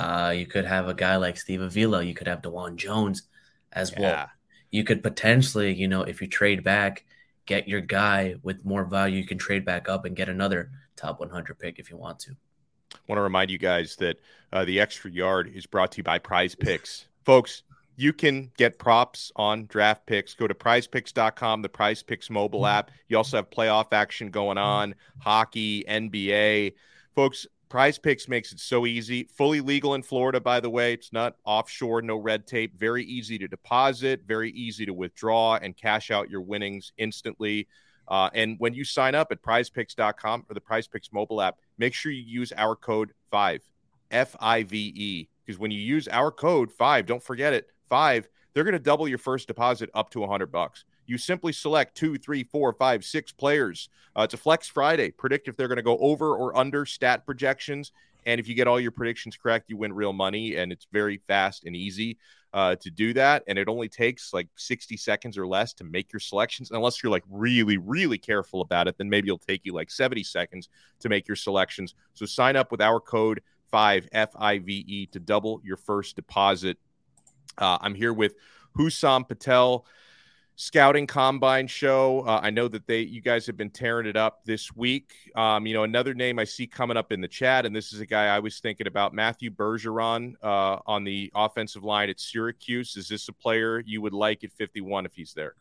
uh, 0.01 0.31
you 0.31 0.47
could 0.47 0.65
have 0.65 0.89
a 0.89 0.95
guy 0.95 1.17
like 1.17 1.37
Steve 1.37 1.61
Avila. 1.61 2.03
You 2.03 2.15
could 2.15 2.27
have 2.27 2.41
Dawand 2.41 2.77
Jones 2.77 3.25
as 3.71 3.93
yeah. 3.93 4.01
well. 4.01 4.27
You 4.71 4.83
could 4.83 5.03
potentially, 5.03 5.75
you 5.75 5.89
know, 5.89 6.05
if 6.05 6.23
you 6.23 6.27
trade 6.27 6.65
back, 6.65 7.05
get 7.45 7.69
your 7.69 7.83
guy 7.83 8.37
with 8.43 8.65
more 8.65 8.87
value. 8.87 9.19
You 9.19 9.27
can 9.27 9.37
trade 9.37 9.67
back 9.67 9.91
up 9.91 10.07
and 10.07 10.17
get 10.17 10.31
another 10.31 10.71
top 11.01 11.21
100 11.21 11.59
pick 11.59 11.79
if 11.79 11.91
you 11.91 11.97
want 11.97 12.19
to. 12.21 12.33
I 12.93 12.99
want 13.09 13.19
to 13.19 13.23
remind 13.23 13.51
you 13.51 13.59
guys 13.59 13.97
that 13.97 14.19
uh, 14.53 14.65
the 14.65 14.81
extra 14.81 15.11
yard 15.11 15.51
is 15.55 15.67
brought 15.67 15.93
to 15.93 15.99
you 15.99 16.03
by 16.03 16.19
Prize 16.19 16.55
Picks, 16.55 17.07
folks. 17.25 17.63
You 17.97 18.13
can 18.15 18.51
get 18.57 18.79
props 18.79 19.31
on 19.37 19.67
draft 19.67 20.07
picks. 20.07 20.33
Go 20.33 20.47
to 20.47 20.55
prizepicks.com, 20.55 21.61
the 21.61 21.69
Prize 21.69 22.03
Picks 22.03 22.31
mobile 22.31 22.67
app. 22.67 22.91
You 23.09 23.19
also 23.19 23.37
have 23.37 23.51
playoff 23.51 23.93
action 23.93 24.31
going 24.31 24.57
on, 24.57 24.95
hockey, 25.19 25.85
NBA. 25.87 26.73
Folks, 27.15 27.47
Prize 27.69 27.99
Picks 27.99 28.27
makes 28.27 28.53
it 28.53 28.59
so 28.59 28.87
easy. 28.87 29.25
Fully 29.25 29.61
legal 29.61 29.95
in 29.95 30.03
Florida, 30.03 30.41
by 30.41 30.61
the 30.61 30.71
way. 30.71 30.95
It's 30.95 31.13
not 31.13 31.37
offshore, 31.45 32.01
no 32.01 32.17
red 32.17 32.47
tape. 32.47 32.79
Very 32.79 33.05
easy 33.05 33.39
to 33.39 33.47
deposit, 33.47 34.23
very 34.27 34.51
easy 34.53 34.87
to 34.87 34.95
withdraw 34.95 35.57
and 35.57 35.77
cash 35.77 36.11
out 36.11 36.31
your 36.31 36.41
winnings 36.41 36.93
instantly. 36.97 37.69
Uh, 38.11 38.29
and 38.35 38.57
when 38.59 38.75
you 38.75 38.85
sign 38.85 39.15
up 39.15 39.31
at 39.31 39.41
prizepicks.com 39.41 40.45
or 40.51 40.55
the 40.55 40.61
prizepicks 40.61 41.13
mobile 41.13 41.41
app, 41.41 41.59
make 41.79 41.95
sure 41.95 42.11
you 42.11 42.23
use 42.23 42.53
our 42.57 42.75
code 42.75 43.13
5, 43.31 43.63
F 44.11 44.37
I 44.41 44.65
V 44.65 44.93
E. 44.97 45.29
Because 45.47 45.59
when 45.59 45.71
you 45.71 45.81
use 45.81 46.09
our 46.09 46.31
code 46.31 46.73
5, 46.73 47.07
don't 47.07 47.23
forget 47.23 47.53
it, 47.53 47.69
5, 47.89 48.29
they're 48.53 48.65
going 48.65 48.73
to 48.73 48.79
double 48.79 49.09
your 49.09 49.19
first 49.19 49.47
deposit 49.47 49.91
up 49.95 50.11
to 50.11 50.21
100 50.21 50.51
bucks. 50.51 50.85
You 51.07 51.19
simply 51.19 51.53
select 51.53 51.97
two, 51.97 52.19
three, 52.19 52.45
four, 52.45 52.73
five, 52.73 53.05
six 53.05 53.33
players. 53.33 53.89
Uh, 54.17 54.23
it's 54.23 54.35
a 54.35 54.37
Flex 54.37 54.69
Friday. 54.69 55.11
Predict 55.11 55.49
if 55.49 55.57
they're 55.57 55.67
going 55.67 55.77
to 55.77 55.83
go 55.83 55.99
over 55.99 56.37
or 56.37 56.57
under 56.57 56.87
stat 56.87 57.27
projections. 57.27 57.91
And 58.27 58.41
if 58.41 58.49
you 58.49 58.55
get 58.55 58.67
all 58.67 58.81
your 58.81 58.91
predictions 58.91 59.37
correct, 59.37 59.71
you 59.71 59.77
win 59.77 59.93
real 59.93 60.13
money. 60.13 60.57
And 60.57 60.73
it's 60.73 60.87
very 60.93 61.21
fast 61.27 61.65
and 61.65 61.75
easy 61.75 62.19
uh, 62.53 62.77
to 62.77 62.91
do 62.91 63.13
that. 63.15 63.43
And 63.47 63.59
it 63.59 63.69
only 63.69 63.89
takes 63.89 64.33
like 64.33 64.49
60 64.57 64.97
seconds 64.97 65.39
or 65.39 65.47
less 65.47 65.73
to 65.75 65.85
make 65.85 66.13
your 66.13 66.21
selections. 66.21 66.71
Unless 66.71 67.03
you're 67.03 67.13
like 67.13 67.25
really, 67.31 67.79
really 67.79 68.19
careful 68.19 68.61
about 68.61 68.89
it, 68.89 68.99
then 68.99 69.09
maybe 69.09 69.29
it'll 69.29 69.39
take 69.39 69.65
you 69.65 69.73
like 69.73 69.91
70 69.91 70.23
seconds 70.25 70.69
to 71.01 71.09
make 71.09 71.29
your 71.29 71.37
selections. 71.37 71.95
So 72.15 72.27
sign 72.27 72.57
up 72.57 72.71
with 72.71 72.81
our 72.81 73.01
code 73.01 73.43
5 73.71 74.09
F 74.13 74.31
I 74.37 74.59
V 74.59 74.85
E 74.87 75.07
to 75.07 75.21
double 75.21 75.61
your 75.65 75.77
first 75.77 76.17
deposit. 76.17 76.79
Uh, 77.59 77.79
I'm 77.81 77.95
here 77.95 78.13
with 78.13 78.35
Hussam 78.77 79.27
Patel 79.27 79.85
scouting 80.61 81.07
combine 81.07 81.67
show. 81.67 82.21
Uh, 82.21 82.39
I 82.43 82.51
know 82.51 82.69
that 82.69 82.87
they 82.87 83.01
you 83.01 83.23
guys 83.23 83.47
have 83.47 83.57
been 83.57 83.71
tearing 83.71 84.07
it 84.07 84.17
up 84.17 84.45
this 84.45 84.77
week. 84.77 85.13
Um, 85.35 85.67
you 85.67 85.73
know, 85.73 85.85
another 85.85 86.13
name 86.13 86.39
I 86.39 86.45
see 86.45 86.67
coming 86.67 86.99
up 86.99 87.13
in 87.13 87.23
the 87.23 87.29
chat, 87.29 87.65
and 87.65 87.75
this 87.75 87.95
is 87.95 88.01
a 88.01 88.07
guy 88.07 88.27
I 88.27 88.41
was 88.41 88.61
thinking 88.61 88.87
about, 88.87 89.15
Matthew 89.15 89.51
Bergeron 89.51 90.35
uh, 90.43 90.79
on 90.87 91.05
the 91.05 91.33
offensive 91.35 91.83
line 91.83 92.11
at 92.11 92.21
Syracuse. 92.21 92.99
Is 92.99 93.09
this 93.09 93.27
a 93.29 93.33
player 93.33 93.81
you 93.81 94.03
would 94.03 94.13
like 94.13 94.45
at 94.45 94.53
51 94.53 95.07
if 95.07 95.15
he's 95.15 95.33
there? 95.33 95.55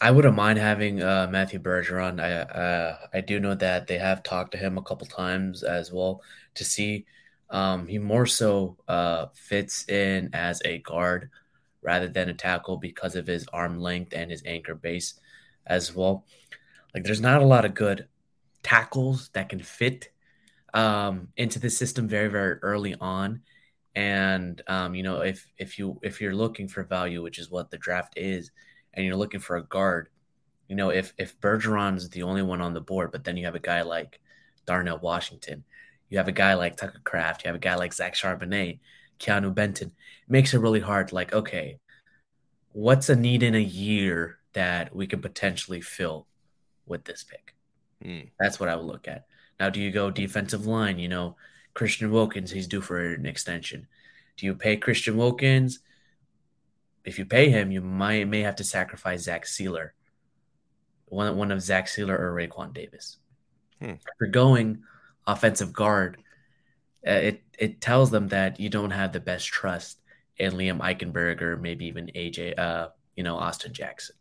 I 0.00 0.10
wouldn't 0.10 0.34
mind 0.34 0.58
having 0.58 1.02
uh, 1.02 1.28
Matthew 1.30 1.58
Bergeron. 1.58 2.18
I 2.18 2.32
uh, 2.32 2.98
I 3.12 3.20
do 3.20 3.40
know 3.40 3.54
that 3.54 3.86
they 3.86 3.98
have 3.98 4.22
talked 4.22 4.52
to 4.52 4.58
him 4.58 4.78
a 4.78 4.82
couple 4.82 5.06
times 5.06 5.62
as 5.62 5.92
well 5.92 6.22
to 6.54 6.64
see. 6.64 7.04
Um, 7.50 7.86
he 7.86 7.98
more 7.98 8.26
so 8.26 8.78
uh, 8.88 9.26
fits 9.34 9.86
in 9.90 10.30
as 10.32 10.62
a 10.64 10.78
guard 10.78 11.30
rather 11.82 12.08
than 12.08 12.28
a 12.28 12.34
tackle 12.34 12.76
because 12.76 13.14
of 13.14 13.26
his 13.26 13.46
arm 13.52 13.80
length 13.80 14.12
and 14.12 14.30
his 14.30 14.42
anchor 14.46 14.74
base 14.74 15.14
as 15.66 15.94
well. 15.94 16.24
Like 16.94 17.04
there's 17.04 17.20
not 17.20 17.42
a 17.42 17.46
lot 17.46 17.64
of 17.64 17.74
good 17.74 18.08
tackles 18.62 19.30
that 19.34 19.48
can 19.48 19.60
fit 19.60 20.10
um, 20.74 21.28
into 21.36 21.58
the 21.58 21.70
system 21.70 22.08
very 22.08 22.28
very 22.28 22.54
early 22.60 22.94
on. 23.00 23.42
And 23.94 24.60
um, 24.66 24.94
you 24.94 25.02
know 25.02 25.20
if 25.20 25.46
if 25.58 25.78
you 25.78 25.98
if 26.02 26.20
you're 26.20 26.34
looking 26.34 26.68
for 26.68 26.82
value, 26.84 27.22
which 27.22 27.38
is 27.38 27.50
what 27.50 27.70
the 27.70 27.78
draft 27.78 28.14
is, 28.16 28.50
and 28.94 29.04
you're 29.04 29.16
looking 29.16 29.40
for 29.40 29.56
a 29.56 29.64
guard, 29.64 30.08
you 30.68 30.76
know 30.76 30.90
if 30.90 31.14
if 31.18 31.40
Bergeron 31.40 31.96
is 31.96 32.10
the 32.10 32.22
only 32.22 32.42
one 32.42 32.60
on 32.60 32.74
the 32.74 32.80
board, 32.80 33.12
but 33.12 33.24
then 33.24 33.36
you 33.36 33.44
have 33.44 33.54
a 33.54 33.60
guy 33.60 33.82
like 33.82 34.20
Darnell 34.66 34.98
Washington, 34.98 35.64
you 36.10 36.18
have 36.18 36.28
a 36.28 36.32
guy 36.32 36.54
like 36.54 36.76
Tucker 36.76 37.00
Kraft, 37.04 37.44
you 37.44 37.48
have 37.48 37.56
a 37.56 37.60
guy 37.60 37.74
like 37.74 37.92
Zach 37.92 38.14
Charbonnet, 38.14 38.78
Keanu 39.18 39.54
Benton. 39.54 39.92
Makes 40.28 40.54
it 40.54 40.60
really 40.60 40.80
hard. 40.80 41.12
Like, 41.12 41.32
okay, 41.32 41.78
what's 42.72 43.08
a 43.08 43.16
need 43.16 43.42
in 43.42 43.54
a 43.54 43.58
year 43.58 44.38
that 44.52 44.94
we 44.94 45.06
can 45.06 45.20
potentially 45.20 45.80
fill 45.80 46.26
with 46.86 47.04
this 47.04 47.24
pick? 47.24 47.54
Mm. 48.04 48.30
That's 48.38 48.60
what 48.60 48.68
I 48.68 48.76
would 48.76 48.86
look 48.86 49.08
at. 49.08 49.26
Now, 49.58 49.70
do 49.70 49.80
you 49.80 49.90
go 49.90 50.10
defensive 50.10 50.66
line? 50.66 50.98
You 50.98 51.08
know, 51.08 51.36
Christian 51.74 52.10
Wilkins, 52.10 52.50
he's 52.50 52.66
due 52.66 52.80
for 52.80 53.14
an 53.14 53.26
extension. 53.26 53.86
Do 54.36 54.46
you 54.46 54.54
pay 54.54 54.76
Christian 54.76 55.16
Wilkins? 55.16 55.80
If 57.04 57.18
you 57.18 57.24
pay 57.24 57.50
him, 57.50 57.72
you 57.72 57.80
might 57.80 58.28
may 58.28 58.42
have 58.42 58.56
to 58.56 58.64
sacrifice 58.64 59.22
Zach 59.22 59.44
Sieler, 59.44 59.90
one 61.06 61.36
one 61.36 61.50
of 61.50 61.62
Zach 61.62 61.86
Sieler 61.86 62.18
or 62.18 62.34
Raekwon 62.34 62.72
Davis. 62.72 63.16
Hmm. 63.80 63.90
If 63.90 64.00
you're 64.20 64.30
going 64.30 64.82
offensive 65.26 65.72
guard, 65.72 66.18
uh, 67.06 67.12
it 67.12 67.42
it 67.58 67.80
tells 67.80 68.10
them 68.10 68.28
that 68.28 68.58
you 68.60 68.70
don't 68.70 68.92
have 68.92 69.12
the 69.12 69.20
best 69.20 69.46
trust 69.46 70.00
in 70.38 70.52
Liam 70.52 70.78
Eichenberger, 70.78 71.60
maybe 71.60 71.86
even 71.86 72.06
AJ, 72.14 72.56
uh, 72.58 72.88
you 73.16 73.24
know, 73.24 73.36
Austin 73.36 73.72
Jackson. 73.72 74.14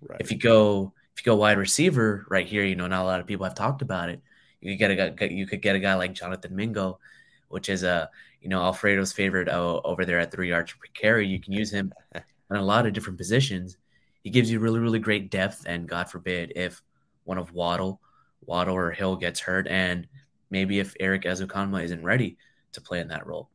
Right. 0.00 0.20
If 0.20 0.30
you 0.30 0.38
go 0.38 0.92
if 1.14 1.26
you 1.26 1.32
go 1.32 1.36
wide 1.36 1.58
receiver 1.58 2.24
right 2.30 2.46
here, 2.46 2.64
you 2.64 2.76
know, 2.76 2.86
not 2.86 3.02
a 3.02 3.04
lot 3.04 3.20
of 3.20 3.26
people 3.26 3.44
have 3.44 3.56
talked 3.56 3.82
about 3.82 4.08
it. 4.08 4.22
You 4.60 4.72
could 4.72 4.78
get 4.78 4.90
a 4.92 5.10
guy, 5.10 5.26
you 5.26 5.46
could 5.46 5.60
get 5.60 5.74
a 5.74 5.80
guy 5.80 5.94
like 5.94 6.14
Jonathan 6.14 6.54
Mingo, 6.54 7.00
which 7.48 7.68
is 7.68 7.82
a 7.82 8.08
you 8.40 8.48
know 8.48 8.62
Alfredo's 8.62 9.12
favorite 9.12 9.48
uh, 9.48 9.80
over 9.84 10.04
there 10.04 10.20
at 10.20 10.30
three 10.30 10.48
yards 10.48 10.72
per 10.72 10.86
carry. 10.94 11.26
You 11.26 11.40
can 11.40 11.52
use 11.52 11.72
him 11.72 11.92
in 12.14 12.56
a 12.56 12.62
lot 12.62 12.86
of 12.86 12.92
different 12.92 13.18
positions. 13.18 13.76
He 14.22 14.30
gives 14.30 14.50
you 14.50 14.60
really 14.60 14.78
really 14.78 15.00
great 15.00 15.30
depth, 15.30 15.64
and 15.66 15.88
God 15.88 16.08
forbid 16.08 16.52
if 16.54 16.80
one 17.24 17.38
of 17.38 17.52
Waddle, 17.52 18.00
Waddle 18.46 18.76
or 18.76 18.92
Hill 18.92 19.16
gets 19.16 19.40
hurt, 19.40 19.66
and 19.66 20.06
maybe 20.50 20.78
if 20.78 20.94
Erik 21.00 21.24
Ezukanma 21.24 21.82
isn't 21.82 22.04
ready 22.04 22.36
to 22.72 22.80
play 22.80 23.00
in 23.00 23.08
that 23.08 23.26
role. 23.26 23.50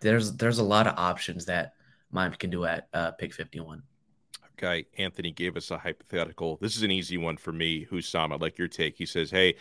There's 0.00 0.32
there's 0.32 0.58
a 0.58 0.64
lot 0.64 0.86
of 0.86 0.94
options 0.98 1.46
that 1.46 1.74
Miami 2.10 2.36
can 2.36 2.50
do 2.50 2.64
at 2.64 2.88
uh, 2.92 3.12
pick 3.12 3.32
51. 3.32 3.82
Okay, 4.58 4.86
Anthony 4.96 5.32
gave 5.32 5.54
us 5.58 5.70
a 5.70 5.76
hypothetical. 5.76 6.56
This 6.62 6.76
is 6.78 6.82
an 6.82 6.90
easy 6.90 7.18
one 7.18 7.36
for 7.36 7.52
me, 7.52 7.84
Hussam. 7.84 8.32
I'd 8.32 8.40
like 8.40 8.56
your 8.56 8.68
take. 8.68 8.96
He 8.96 9.04
says, 9.04 9.30
Hey, 9.30 9.56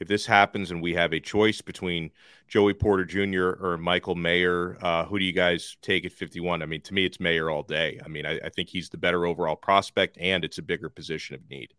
if 0.00 0.08
this 0.08 0.26
happens 0.26 0.72
and 0.72 0.82
we 0.82 0.92
have 0.94 1.12
a 1.12 1.20
choice 1.20 1.60
between 1.60 2.10
Joey 2.48 2.74
Porter 2.74 3.04
Jr. 3.04 3.64
or 3.64 3.78
Michael 3.78 4.16
Mayer, 4.16 4.76
uh, 4.82 5.04
who 5.04 5.20
do 5.20 5.24
you 5.24 5.32
guys 5.32 5.76
take 5.82 6.04
at 6.04 6.10
51? 6.10 6.62
I 6.62 6.66
mean, 6.66 6.80
to 6.80 6.94
me, 6.94 7.04
it's 7.04 7.20
Mayer 7.20 7.48
all 7.48 7.62
day. 7.62 8.00
I 8.04 8.08
mean, 8.08 8.26
I, 8.26 8.40
I 8.44 8.48
think 8.48 8.68
he's 8.68 8.88
the 8.88 8.98
better 8.98 9.24
overall 9.24 9.54
prospect 9.54 10.18
and 10.18 10.44
it's 10.44 10.58
a 10.58 10.62
bigger 10.62 10.88
position 10.88 11.36
of 11.36 11.48
need. 11.48 11.72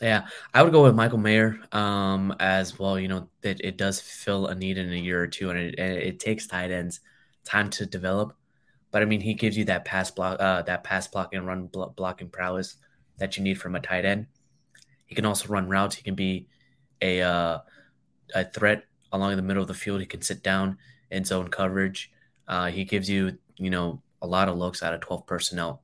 Yeah, 0.00 0.26
I 0.52 0.62
would 0.62 0.72
go 0.72 0.82
with 0.82 0.94
Michael 0.94 1.18
Mayer 1.18 1.58
um, 1.72 2.34
as 2.40 2.78
well. 2.78 2.98
You 2.98 3.08
know, 3.08 3.28
it, 3.42 3.60
it 3.62 3.76
does 3.78 4.00
fill 4.00 4.48
a 4.48 4.54
need 4.54 4.76
in 4.76 4.92
a 4.92 4.96
year 4.96 5.22
or 5.22 5.26
two, 5.26 5.50
and 5.50 5.58
it, 5.58 5.78
it 5.78 6.20
takes 6.20 6.46
tight 6.46 6.70
ends 6.70 7.00
time 7.44 7.70
to 7.70 7.86
develop. 7.86 8.36
But 8.90 9.02
I 9.02 9.04
mean, 9.06 9.20
he 9.20 9.34
gives 9.34 9.56
you 9.56 9.64
that 9.66 9.84
pass 9.84 10.10
block, 10.10 10.40
uh, 10.40 10.62
that 10.62 10.84
pass 10.84 11.06
block 11.06 11.32
and 11.32 11.46
run 11.46 11.66
blo- 11.66 11.94
blocking 11.96 12.28
prowess 12.28 12.76
that 13.18 13.36
you 13.36 13.42
need 13.44 13.60
from 13.60 13.76
a 13.76 13.80
tight 13.80 14.04
end. 14.04 14.26
He 15.06 15.14
can 15.14 15.26
also 15.26 15.48
run 15.48 15.68
routes. 15.68 15.96
He 15.96 16.02
can 16.02 16.16
be 16.16 16.48
a 17.00 17.22
uh, 17.22 17.58
a 18.34 18.44
threat 18.44 18.84
along 19.12 19.36
the 19.36 19.42
middle 19.42 19.62
of 19.62 19.68
the 19.68 19.74
field. 19.74 20.00
He 20.00 20.06
can 20.06 20.22
sit 20.22 20.42
down 20.42 20.78
in 21.10 21.24
zone 21.24 21.48
coverage. 21.48 22.10
Uh, 22.48 22.66
he 22.66 22.84
gives 22.84 23.08
you, 23.08 23.38
you 23.56 23.70
know, 23.70 24.02
a 24.20 24.26
lot 24.26 24.48
of 24.48 24.58
looks 24.58 24.82
out 24.82 24.94
of 24.94 25.00
12 25.00 25.26
personnel. 25.26 25.83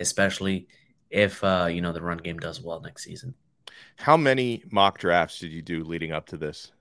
especially 0.00 0.68
if 1.10 1.42
uh, 1.44 1.68
you 1.70 1.80
know 1.80 1.92
the 1.92 2.02
run 2.02 2.18
game 2.18 2.38
does 2.38 2.60
well 2.60 2.80
next 2.80 3.04
season. 3.04 3.34
How 3.96 4.16
many 4.16 4.62
mock 4.70 4.98
drafts 4.98 5.38
did 5.38 5.52
you 5.52 5.62
do 5.62 5.84
leading 5.84 6.12
up 6.12 6.26
to 6.26 6.36
this? 6.36 6.72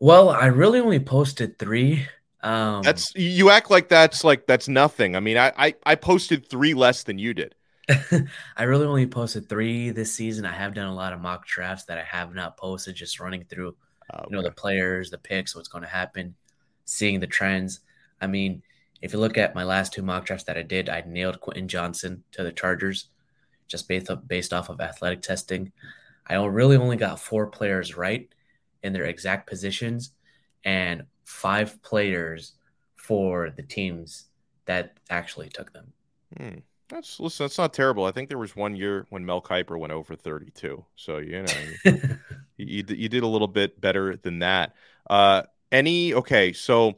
Well, 0.00 0.30
I 0.30 0.46
really 0.46 0.80
only 0.80 1.00
posted 1.00 1.58
three. 1.58 2.06
Um, 2.42 2.82
that's 2.82 3.12
you 3.16 3.50
act 3.50 3.70
like 3.70 3.88
that's 3.88 4.22
like 4.24 4.46
that's 4.46 4.68
nothing. 4.68 5.16
I 5.16 5.20
mean, 5.20 5.36
I 5.36 5.52
I, 5.56 5.74
I 5.84 5.94
posted 5.94 6.48
three 6.48 6.74
less 6.74 7.02
than 7.02 7.18
you 7.18 7.34
did. 7.34 7.54
I 8.56 8.64
really 8.64 8.86
only 8.86 9.06
posted 9.06 9.48
three 9.48 9.90
this 9.90 10.12
season. 10.14 10.44
I 10.44 10.52
have 10.52 10.74
done 10.74 10.88
a 10.88 10.94
lot 10.94 11.12
of 11.12 11.20
mock 11.20 11.46
drafts 11.46 11.84
that 11.86 11.98
I 11.98 12.04
have 12.04 12.34
not 12.34 12.56
posted, 12.56 12.94
just 12.94 13.18
running 13.18 13.44
through, 13.44 13.76
okay. 14.12 14.24
you 14.28 14.36
know, 14.36 14.42
the 14.42 14.50
players, 14.50 15.10
the 15.10 15.16
picks, 15.16 15.56
what's 15.56 15.68
going 15.68 15.84
to 15.84 15.88
happen, 15.88 16.34
seeing 16.84 17.18
the 17.18 17.26
trends. 17.26 17.80
I 18.20 18.26
mean, 18.26 18.62
if 19.00 19.12
you 19.12 19.18
look 19.18 19.38
at 19.38 19.54
my 19.54 19.64
last 19.64 19.92
two 19.92 20.02
mock 20.02 20.26
drafts 20.26 20.44
that 20.44 20.58
I 20.58 20.62
did, 20.62 20.88
I 20.88 21.02
nailed 21.06 21.40
Quentin 21.40 21.68
Johnston 21.68 22.24
to 22.32 22.42
the 22.42 22.52
Chargers, 22.52 23.08
just 23.66 23.88
based 23.88 24.10
off, 24.10 24.20
based 24.26 24.52
off 24.52 24.68
of 24.68 24.80
athletic 24.80 25.22
testing. 25.22 25.72
I 26.26 26.34
really 26.36 26.76
only 26.76 26.96
got 26.96 27.20
four 27.20 27.46
players 27.46 27.96
right 27.96 28.28
in 28.82 28.92
their 28.92 29.04
exact 29.04 29.48
positions, 29.48 30.12
and 30.64 31.04
five 31.24 31.80
players 31.82 32.52
for 32.96 33.50
the 33.50 33.62
teams 33.62 34.26
that 34.66 34.98
actually 35.08 35.48
took 35.48 35.72
them. 35.72 35.92
Hmm. 36.36 36.58
That's 36.88 37.20
listen, 37.20 37.44
that's 37.44 37.58
not 37.58 37.74
terrible. 37.74 38.06
I 38.06 38.12
think 38.12 38.28
there 38.28 38.38
was 38.38 38.56
one 38.56 38.74
year 38.74 39.06
when 39.10 39.24
Mel 39.24 39.42
Kiper 39.42 39.78
went 39.78 39.92
over 39.92 40.16
32. 40.16 40.84
So 40.96 41.18
you 41.18 41.42
know 41.42 41.52
you, 41.84 42.00
you, 42.56 42.84
you 42.88 43.08
did 43.08 43.22
a 43.22 43.26
little 43.26 43.48
bit 43.48 43.80
better 43.80 44.16
than 44.16 44.38
that. 44.38 44.74
Uh 45.08 45.42
any 45.70 46.14
okay, 46.14 46.52
so 46.54 46.94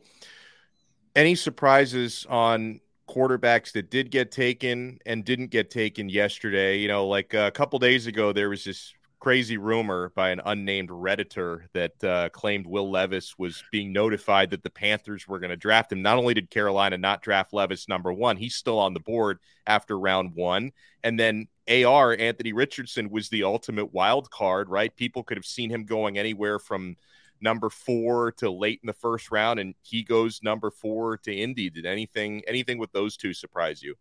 any 1.15 1.35
surprises 1.35 2.27
on 2.29 2.81
quarterbacks 3.09 3.73
that 3.73 3.91
did 3.91 4.11
get 4.11 4.31
taken 4.31 4.99
and 5.07 5.25
didn't 5.25 5.49
get 5.49 5.71
taken 5.71 6.09
yesterday? 6.09 6.79
You 6.79 6.89
know, 6.89 7.07
like 7.07 7.35
a 7.35 7.51
couple 7.51 7.79
days 7.79 8.07
ago 8.07 8.33
there 8.33 8.49
was 8.49 8.65
this 8.65 8.93
crazy 9.21 9.59
rumor 9.59 10.11
by 10.17 10.31
an 10.31 10.41
unnamed 10.47 10.89
redditor 10.89 11.65
that 11.75 12.03
uh, 12.03 12.31
claimed 12.31 12.67
Will 12.67 12.91
Levis 12.91 13.39
was 13.39 13.63
being 13.71 13.93
notified 13.93 14.51
that 14.51 14.63
the 14.63 14.71
Panthers 14.71 15.29
were 15.29 15.39
going 15.39 15.51
to 15.51 15.57
draft 15.57 15.93
him. 15.93 16.01
Not 16.01 16.17
only 16.17 16.33
did 16.33 16.51
Carolina 16.51 16.97
not 16.97 17.23
draft 17.23 17.53
Levis 17.53 17.87
number 17.87 18.13
one, 18.13 18.39
he's 18.39 18.55
still 18.55 18.79
on 18.79 18.95
the 18.95 19.01
board 19.01 19.39
after 19.67 19.99
round 19.99 20.35
one, 20.35 20.73
and 21.05 21.21
then 21.21 21.49
AR 21.69 22.17
Anthony 22.19 22.53
Richardson 22.53 23.11
was 23.11 23.29
the 23.29 23.45
ultimate 23.45 23.93
wild 23.93 24.31
card. 24.31 24.71
Right, 24.71 24.95
people 24.97 25.23
could 25.23 25.37
have 25.37 25.45
seen 25.45 25.71
him 25.71 25.85
going 25.85 26.19
anywhere 26.19 26.59
from 26.59 26.97
number 27.41 27.71
four 27.71 28.33
to 28.33 28.51
late 28.51 28.81
in 28.83 28.87
the 28.87 28.93
first 28.93 29.31
round, 29.31 29.61
and 29.61 29.75
he 29.83 30.03
goes 30.03 30.41
number 30.43 30.71
four 30.71 31.17
to 31.19 31.35
Indy. 31.35 31.71
Did 31.71 31.87
anything 31.87 32.43
anything 32.47 32.79
with 32.79 32.93
those 32.93 33.17
two 33.17 33.33
surprise 33.33 33.83
you? 33.83 33.95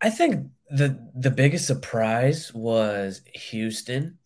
I 0.00 0.10
think 0.10 0.46
the 0.70 0.98
the 1.14 1.30
biggest 1.30 1.66
surprise 1.66 2.52
was 2.54 3.22
Houston 3.34 4.18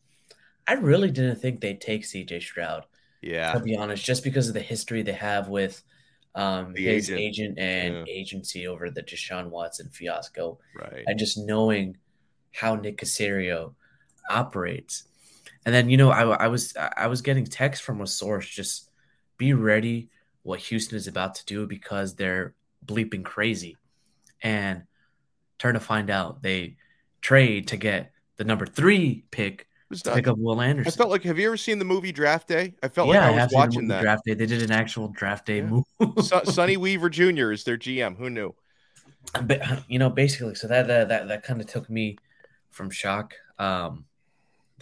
I 0.66 0.74
really 0.74 1.10
didn't 1.10 1.36
think 1.36 1.60
they'd 1.60 1.80
take 1.80 2.02
CJ 2.02 2.42
Stroud. 2.42 2.86
Yeah. 3.20 3.52
To 3.52 3.60
be 3.60 3.76
honest, 3.76 4.04
just 4.04 4.24
because 4.24 4.48
of 4.48 4.54
the 4.54 4.60
history 4.60 5.02
they 5.02 5.12
have 5.12 5.48
with 5.48 5.82
um, 6.34 6.74
his 6.74 7.10
agent, 7.10 7.20
agent 7.20 7.58
and 7.58 7.94
yeah. 8.06 8.12
agency 8.12 8.66
over 8.66 8.90
the 8.90 9.02
Deshaun 9.02 9.48
Watson 9.50 9.88
fiasco. 9.90 10.58
Right. 10.76 11.04
And 11.06 11.18
just 11.18 11.38
knowing 11.38 11.96
how 12.52 12.74
Nick 12.74 12.98
Caserio 12.98 13.74
operates. 14.28 15.04
And 15.64 15.74
then, 15.74 15.88
you 15.88 15.96
know, 15.96 16.10
I, 16.10 16.44
I 16.44 16.48
was 16.48 16.74
I 16.76 17.06
was 17.06 17.22
getting 17.22 17.44
text 17.44 17.82
from 17.82 18.00
a 18.00 18.06
source 18.06 18.48
just 18.48 18.90
be 19.38 19.52
ready 19.52 20.08
what 20.42 20.60
Houston 20.60 20.96
is 20.96 21.06
about 21.06 21.36
to 21.36 21.44
do 21.46 21.66
because 21.66 22.14
they're 22.14 22.54
bleeping 22.84 23.24
crazy. 23.24 23.76
And 24.42 24.82
turn 25.58 25.74
to 25.74 25.80
find 25.80 26.10
out 26.10 26.42
they 26.42 26.76
trade 27.20 27.68
to 27.68 27.76
get 27.76 28.12
the 28.36 28.44
number 28.44 28.66
three 28.66 29.24
pick 29.30 29.68
was 29.92 30.02
pick 30.02 30.26
up 30.26 30.38
Will 30.38 30.60
Anderson. 30.60 30.92
I 30.92 30.96
felt 30.96 31.10
like, 31.10 31.22
have 31.22 31.38
you 31.38 31.46
ever 31.46 31.56
seen 31.56 31.78
the 31.78 31.84
movie 31.84 32.10
Draft 32.10 32.48
Day? 32.48 32.74
I 32.82 32.88
felt 32.88 33.08
yeah, 33.08 33.28
like 33.28 33.38
I 33.38 33.44
was 33.44 33.52
watching 33.52 33.88
that. 33.88 34.02
Draft 34.02 34.24
Day. 34.24 34.34
They 34.34 34.46
did 34.46 34.62
an 34.62 34.72
actual 34.72 35.08
Draft 35.08 35.46
Day 35.46 35.58
yeah. 35.58 35.66
move. 35.66 35.84
Sonny 36.44 36.76
Weaver 36.76 37.10
Jr. 37.10 37.52
is 37.52 37.62
their 37.62 37.78
GM. 37.78 38.16
Who 38.16 38.30
knew? 38.30 38.54
But, 39.44 39.62
you 39.88 39.98
know, 39.98 40.10
basically, 40.10 40.56
so 40.56 40.66
that 40.66 40.88
that 40.88 41.08
that, 41.08 41.28
that 41.28 41.42
kind 41.44 41.60
of 41.60 41.66
took 41.66 41.88
me 41.88 42.18
from 42.70 42.90
shock. 42.90 43.34
Um, 43.58 44.06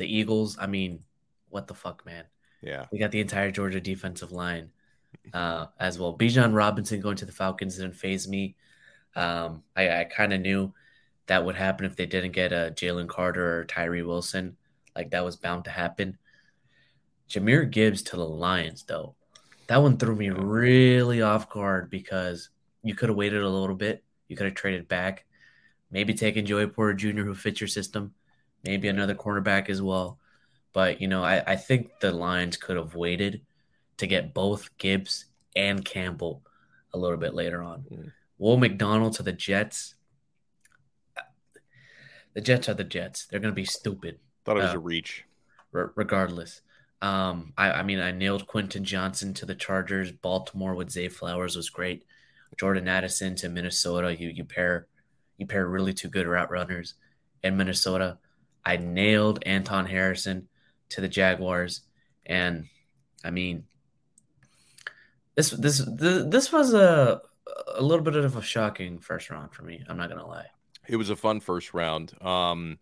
the 0.01 0.13
Eagles. 0.13 0.57
I 0.59 0.67
mean, 0.67 1.05
what 1.51 1.69
the 1.69 1.75
fuck, 1.75 2.05
man? 2.05 2.25
Yeah, 2.63 2.87
we 2.91 2.99
got 2.99 3.13
the 3.13 3.21
entire 3.21 3.51
Georgia 3.51 3.81
defensive 3.81 4.33
line 4.33 4.71
uh, 5.33 5.67
as 5.79 5.99
well. 5.99 6.17
Bijan 6.17 6.55
Robinson 6.55 7.01
going 7.01 7.17
to 7.17 7.27
the 7.27 7.33
Falcons 7.33 7.77
didn't 7.77 7.95
faze 7.97 8.27
me. 8.27 8.57
Um, 9.15 9.63
I, 9.77 10.01
I 10.01 10.05
kind 10.05 10.33
of 10.33 10.41
knew 10.41 10.73
that 11.27 11.45
would 11.45 11.55
happen 11.55 11.87
if 11.87 11.97
they 11.97 12.07
didn't 12.07 12.33
get 12.33 12.53
a 12.53 12.73
Jalen 12.75 13.09
Carter 13.09 13.61
or 13.61 13.65
Tyree 13.65 14.03
Wilson. 14.03 14.57
Like 14.97 15.11
that 15.11 15.25
was 15.25 15.37
bound 15.37 15.65
to 15.65 15.71
happen. 15.71 16.19
Jahmyr 17.29 17.71
Gibbs 17.71 18.03
to 18.03 18.17
the 18.17 18.27
Lions, 18.27 18.85
though. 18.85 19.15
That 19.69 19.83
one 19.83 19.99
threw 19.99 20.17
me 20.17 20.31
really 20.31 21.23
off 21.23 21.49
guard 21.49 21.91
because 21.91 22.51
you 22.83 22.95
could 22.95 23.09
have 23.09 23.17
waited 23.17 23.43
a 23.43 23.49
little 23.49 23.77
bit. 23.77 24.03
You 24.27 24.37
could 24.37 24.47
have 24.47 24.55
traded 24.55 24.89
back, 24.89 25.27
maybe 25.91 26.15
taken 26.15 26.47
Joey 26.47 26.67
Porter 26.67 26.95
Jr., 26.95 27.23
who 27.23 27.35
fits 27.35 27.61
your 27.61 27.69
system, 27.69 28.15
maybe 28.65 28.89
another 28.89 29.15
cornerback 29.15 29.69
as 29.69 29.81
well. 29.81 30.19
But, 30.73 31.01
you 31.01 31.09
know, 31.09 31.25
I, 31.25 31.43
I 31.47 31.57
think 31.57 32.01
the 32.01 32.13
Lions 32.13 32.57
could 32.57 32.77
have 32.77 32.95
waited 32.95 33.43
to 33.97 34.07
get 34.07 34.35
both 34.35 34.77
Gibbs 34.79 35.27
and 35.57 35.85
Campbell 35.85 36.43
a 36.95 36.99
little 36.99 37.17
bit 37.17 37.35
later 37.35 37.63
on. 37.63 37.85
Mm. 37.93 38.13
Will 38.39 38.57
McDonald 38.57 39.15
to 39.15 39.23
the 39.23 39.33
Jets. 39.33 39.95
The 42.35 42.41
Jets 42.41 42.69
are 42.69 42.75
the 42.75 42.85
Jets. 42.85 43.27
They're 43.27 43.41
going 43.41 43.53
to 43.53 43.57
be 43.57 43.65
stupid. 43.65 44.19
Thought 44.45 44.59
it 44.59 44.63
was 44.63 44.75
uh, 44.75 44.77
a 44.77 44.81
reach. 44.81 45.25
regardless. 45.73 46.63
Um, 47.03 47.53
I, 47.59 47.73
I, 47.73 47.83
mean, 47.83 47.99
I 47.99 48.13
nailed 48.13 48.47
Quentin 48.47 48.85
Johnston 48.85 49.35
to 49.35 49.47
the 49.47 49.55
Chargers. 49.55 50.13
Baltimore 50.13 50.75
with 50.75 50.91
Zay 50.91 51.09
Flowers 51.09 51.57
was 51.57 51.71
great. 51.71 52.05
Jordan 52.57 52.89
Addison 52.89 53.35
to 53.37 53.49
Minnesota. 53.49 54.17
You 54.17 54.29
you 54.29 54.45
pair 54.45 54.87
you 55.39 55.47
pair 55.47 55.67
really 55.67 55.95
two 55.95 56.09
good 56.09 56.27
route 56.27 56.51
runners 56.51 56.95
in 57.43 57.57
Minnesota. 57.57 58.19
I 58.65 58.77
nailed 58.77 59.43
Anton 59.45 59.87
Harrison 59.87 60.49
to 60.91 61.01
the 61.01 61.09
Jaguars, 61.09 61.83
and 62.27 62.67
I 63.25 63.31
mean, 63.31 63.65
this 65.37 65.51
this 65.51 65.83
this, 65.87 66.53
was 66.53 66.75
a 66.75 67.21
a 67.75 67.83
little 67.83 68.05
bit 68.05 68.17
of 68.17 68.37
a 68.37 68.43
shocking 68.43 68.99
first 68.99 69.31
round 69.31 69.53
for 69.53 69.63
me. 69.63 69.83
I'm 69.89 69.97
not 69.97 70.09
gonna 70.09 70.27
lie. 70.27 70.47
It 70.89 70.97
was 70.97 71.11
a 71.11 71.17
fun 71.17 71.41
first 71.41 71.73
round. 71.73 72.13
Um, 72.23 72.79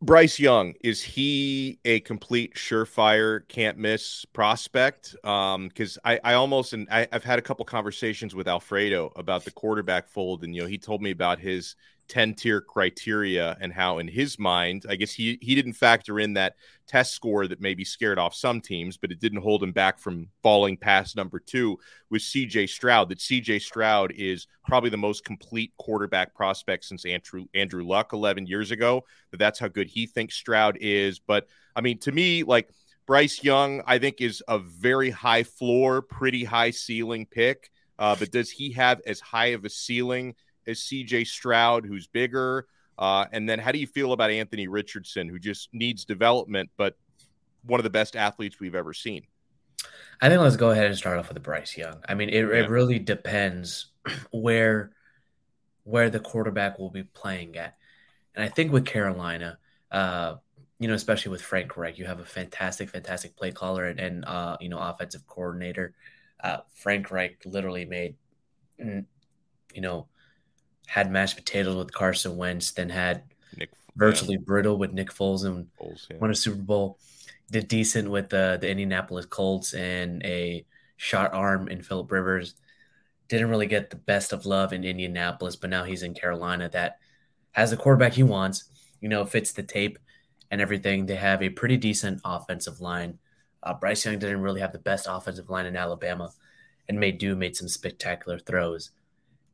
Bryce 0.00 0.38
Young 0.38 0.74
is 0.82 1.02
he 1.02 1.78
a 1.84 2.00
complete 2.00 2.54
surefire 2.54 3.46
can't 3.48 3.78
miss 3.78 4.24
prospect? 4.26 5.16
Um, 5.24 5.68
because 5.68 5.98
I, 6.04 6.20
I 6.22 6.34
almost 6.34 6.74
and 6.74 6.86
I, 6.90 7.08
I've 7.10 7.24
had 7.24 7.38
a 7.38 7.42
couple 7.42 7.64
conversations 7.64 8.34
with 8.34 8.46
Alfredo 8.46 9.12
about 9.16 9.44
the 9.44 9.50
quarterback 9.50 10.08
fold, 10.08 10.44
and 10.44 10.54
you 10.54 10.62
know 10.62 10.68
he 10.68 10.78
told 10.78 11.00
me 11.00 11.10
about 11.10 11.38
his 11.38 11.74
10 12.08 12.34
tier 12.34 12.60
criteria 12.60 13.56
and 13.60 13.72
how 13.72 13.98
in 13.98 14.08
his 14.08 14.38
mind 14.38 14.84
i 14.88 14.96
guess 14.96 15.12
he 15.12 15.38
he 15.40 15.54
didn't 15.54 15.72
factor 15.72 16.20
in 16.20 16.34
that 16.34 16.54
test 16.86 17.14
score 17.14 17.46
that 17.46 17.60
maybe 17.60 17.84
scared 17.84 18.18
off 18.18 18.34
some 18.34 18.60
teams 18.60 18.96
but 18.96 19.10
it 19.10 19.20
didn't 19.20 19.40
hold 19.40 19.62
him 19.62 19.72
back 19.72 19.98
from 19.98 20.28
falling 20.42 20.76
past 20.76 21.16
number 21.16 21.38
two 21.38 21.78
with 22.10 22.22
cj 22.22 22.68
stroud 22.68 23.08
that 23.08 23.18
cj 23.18 23.60
stroud 23.60 24.12
is 24.16 24.46
probably 24.66 24.90
the 24.90 24.96
most 24.96 25.24
complete 25.24 25.72
quarterback 25.78 26.34
prospect 26.34 26.84
since 26.84 27.06
andrew 27.06 27.46
andrew 27.54 27.84
luck 27.84 28.12
11 28.12 28.46
years 28.46 28.70
ago 28.70 29.02
that 29.30 29.38
that's 29.38 29.58
how 29.58 29.68
good 29.68 29.88
he 29.88 30.06
thinks 30.06 30.34
stroud 30.34 30.76
is. 30.80 31.18
But 31.18 31.46
i 31.74 31.80
mean 31.80 31.98
to 32.00 32.12
me 32.12 32.42
like 32.42 32.68
bryce 33.06 33.42
young 33.42 33.82
i 33.86 33.98
think 33.98 34.20
is 34.20 34.42
a 34.48 34.58
very 34.58 35.10
high 35.10 35.42
floor 35.42 36.02
pretty 36.02 36.44
high 36.44 36.70
ceiling 36.70 37.26
pick 37.26 37.70
uh, 37.98 38.16
but 38.16 38.32
does 38.32 38.50
he 38.50 38.72
have 38.72 39.00
as 39.06 39.20
high 39.20 39.48
of 39.48 39.64
a 39.64 39.70
ceiling 39.70 40.34
as 40.66 40.80
CJ 40.80 41.26
Stroud, 41.26 41.86
who's 41.86 42.06
bigger? 42.06 42.66
Uh, 42.98 43.26
and 43.32 43.48
then 43.48 43.58
how 43.58 43.72
do 43.72 43.78
you 43.78 43.86
feel 43.86 44.12
about 44.12 44.30
Anthony 44.30 44.68
Richardson, 44.68 45.28
who 45.28 45.38
just 45.38 45.68
needs 45.72 46.04
development, 46.04 46.70
but 46.76 46.96
one 47.64 47.80
of 47.80 47.84
the 47.84 47.90
best 47.90 48.14
athletes 48.16 48.60
we've 48.60 48.74
ever 48.74 48.92
seen? 48.92 49.22
I 50.20 50.28
think 50.28 50.40
let's 50.40 50.56
go 50.56 50.70
ahead 50.70 50.86
and 50.86 50.96
start 50.96 51.18
off 51.18 51.28
with 51.28 51.42
Bryce 51.42 51.76
Young. 51.76 52.00
I 52.08 52.14
mean, 52.14 52.28
it, 52.28 52.46
yeah. 52.46 52.62
it 52.62 52.70
really 52.70 52.98
depends 52.98 53.86
where 54.30 54.92
where 55.82 56.08
the 56.08 56.20
quarterback 56.20 56.78
will 56.78 56.90
be 56.90 57.02
playing 57.02 57.56
at. 57.56 57.76
And 58.34 58.42
I 58.42 58.48
think 58.48 58.72
with 58.72 58.86
Carolina, 58.86 59.58
uh, 59.90 60.36
you 60.78 60.88
know, 60.88 60.94
especially 60.94 61.30
with 61.30 61.42
Frank 61.42 61.76
Reich, 61.76 61.98
you 61.98 62.06
have 62.06 62.20
a 62.20 62.24
fantastic, 62.24 62.88
fantastic 62.88 63.36
play 63.36 63.52
caller 63.52 63.84
and, 63.84 64.00
and 64.00 64.24
uh, 64.24 64.56
you 64.60 64.68
know, 64.70 64.78
offensive 64.78 65.26
coordinator. 65.26 65.94
Uh, 66.42 66.58
Frank 66.74 67.10
Reich 67.10 67.38
literally 67.44 67.84
made, 67.84 68.16
you 68.78 69.04
know, 69.76 70.08
had 70.86 71.10
mashed 71.10 71.36
potatoes 71.36 71.76
with 71.76 71.92
Carson 71.92 72.36
Wentz, 72.36 72.72
then 72.72 72.88
had 72.88 73.22
Nick, 73.56 73.70
virtually 73.96 74.34
yeah. 74.34 74.44
brittle 74.44 74.76
with 74.76 74.92
Nick 74.92 75.10
Foles 75.10 75.44
and 75.44 75.66
Foles, 75.80 76.06
yeah. 76.10 76.18
won 76.18 76.30
a 76.30 76.34
Super 76.34 76.62
Bowl. 76.62 76.98
Did 77.50 77.68
decent 77.68 78.10
with 78.10 78.30
the, 78.30 78.58
the 78.60 78.68
Indianapolis 78.68 79.26
Colts 79.26 79.74
and 79.74 80.24
a 80.24 80.64
shot 80.96 81.34
arm 81.34 81.68
in 81.68 81.82
Philip 81.82 82.10
Rivers. 82.10 82.54
Didn't 83.28 83.50
really 83.50 83.66
get 83.66 83.90
the 83.90 83.96
best 83.96 84.32
of 84.32 84.46
love 84.46 84.72
in 84.72 84.84
Indianapolis, 84.84 85.56
but 85.56 85.70
now 85.70 85.84
he's 85.84 86.02
in 86.02 86.14
Carolina 86.14 86.68
that 86.70 86.98
has 87.52 87.70
the 87.70 87.76
quarterback 87.76 88.14
he 88.14 88.22
wants, 88.22 88.64
you 89.00 89.08
know, 89.08 89.24
fits 89.24 89.52
the 89.52 89.62
tape 89.62 89.98
and 90.50 90.60
everything. 90.60 91.06
They 91.06 91.16
have 91.16 91.42
a 91.42 91.50
pretty 91.50 91.76
decent 91.76 92.20
offensive 92.24 92.80
line. 92.80 93.18
Uh, 93.62 93.74
Bryce 93.74 94.04
Young 94.04 94.18
didn't 94.18 94.42
really 94.42 94.60
have 94.60 94.72
the 94.72 94.78
best 94.78 95.06
offensive 95.08 95.48
line 95.48 95.66
in 95.66 95.76
Alabama, 95.76 96.30
and 96.88 97.00
made 97.00 97.18
do 97.18 97.34
made 97.34 97.56
some 97.56 97.68
spectacular 97.68 98.38
throws 98.38 98.90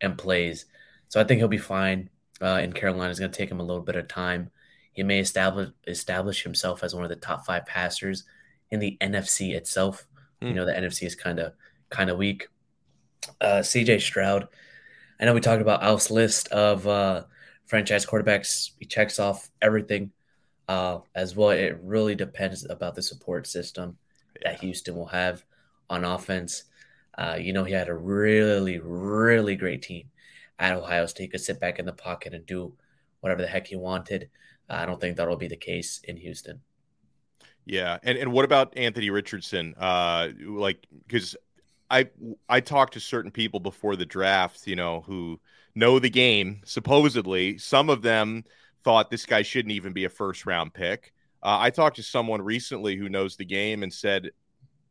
and 0.00 0.18
plays. 0.18 0.66
So 1.10 1.20
I 1.20 1.24
think 1.24 1.38
he'll 1.38 1.48
be 1.48 1.58
fine. 1.58 2.08
Uh, 2.40 2.60
in 2.62 2.72
Carolina, 2.72 3.10
is 3.10 3.18
going 3.18 3.30
to 3.30 3.36
take 3.36 3.50
him 3.50 3.60
a 3.60 3.64
little 3.64 3.82
bit 3.82 3.96
of 3.96 4.08
time. 4.08 4.50
He 4.92 5.02
may 5.02 5.18
establish 5.18 5.68
establish 5.86 6.42
himself 6.42 6.82
as 6.82 6.94
one 6.94 7.04
of 7.04 7.10
the 7.10 7.16
top 7.16 7.44
five 7.44 7.66
passers 7.66 8.24
in 8.70 8.80
the 8.80 8.96
NFC 9.02 9.54
itself. 9.54 10.06
Mm. 10.40 10.46
You 10.46 10.48
hmm. 10.52 10.56
know, 10.56 10.66
the 10.66 10.72
NFC 10.72 11.06
is 11.06 11.14
kind 11.14 11.38
of 11.38 11.52
kind 11.90 12.08
of 12.08 12.16
weak. 12.16 12.48
Uh, 13.40 13.58
CJ 13.58 14.00
Stroud. 14.00 14.48
I 15.20 15.26
know 15.26 15.34
we 15.34 15.40
talked 15.40 15.60
about 15.60 15.82
Al's 15.82 16.10
list 16.10 16.48
of 16.48 16.86
uh, 16.86 17.24
franchise 17.66 18.06
quarterbacks. 18.06 18.70
He 18.78 18.86
checks 18.86 19.18
off 19.18 19.50
everything 19.60 20.12
uh, 20.66 21.00
as 21.14 21.36
well. 21.36 21.50
It 21.50 21.78
really 21.82 22.14
depends 22.14 22.64
about 22.70 22.94
the 22.94 23.02
support 23.02 23.46
system 23.46 23.98
yeah. 24.40 24.52
that 24.52 24.60
Houston 24.60 24.96
will 24.96 25.06
have 25.06 25.44
on 25.90 26.04
offense. 26.04 26.64
Uh, 27.18 27.36
you 27.38 27.52
know, 27.52 27.64
he 27.64 27.74
had 27.74 27.88
a 27.88 27.94
really, 27.94 28.78
really 28.78 29.56
great 29.56 29.82
team 29.82 30.04
at 30.60 30.76
Ohio 30.76 31.06
State. 31.06 31.32
Could 31.32 31.40
sit 31.40 31.58
back 31.58 31.80
in 31.80 31.86
the 31.86 31.92
pocket 31.92 32.34
and 32.34 32.46
do 32.46 32.74
whatever 33.20 33.42
the 33.42 33.48
heck 33.48 33.66
he 33.66 33.76
wanted. 33.76 34.30
I 34.68 34.86
don't 34.86 35.00
think 35.00 35.16
that'll 35.16 35.36
be 35.36 35.48
the 35.48 35.56
case 35.56 36.00
in 36.04 36.16
Houston. 36.16 36.60
Yeah, 37.64 37.98
and 38.02 38.16
and 38.16 38.32
what 38.32 38.44
about 38.44 38.76
Anthony 38.76 39.10
Richardson? 39.10 39.74
Uh, 39.78 40.28
like 40.44 40.86
because 41.06 41.36
I 41.90 42.08
I 42.48 42.60
talked 42.60 42.94
to 42.94 43.00
certain 43.00 43.30
people 43.30 43.60
before 43.60 43.96
the 43.96 44.06
draft, 44.06 44.66
you 44.66 44.76
know, 44.76 45.02
who 45.06 45.40
know 45.74 45.98
the 45.98 46.10
game. 46.10 46.60
Supposedly, 46.64 47.58
some 47.58 47.90
of 47.90 48.02
them 48.02 48.44
thought 48.84 49.10
this 49.10 49.26
guy 49.26 49.42
shouldn't 49.42 49.72
even 49.72 49.92
be 49.92 50.04
a 50.04 50.08
first 50.08 50.46
round 50.46 50.72
pick. 50.72 51.12
Uh, 51.42 51.58
I 51.60 51.70
talked 51.70 51.96
to 51.96 52.02
someone 52.02 52.42
recently 52.42 52.96
who 52.96 53.08
knows 53.08 53.36
the 53.36 53.44
game 53.44 53.82
and 53.82 53.92
said, 53.92 54.30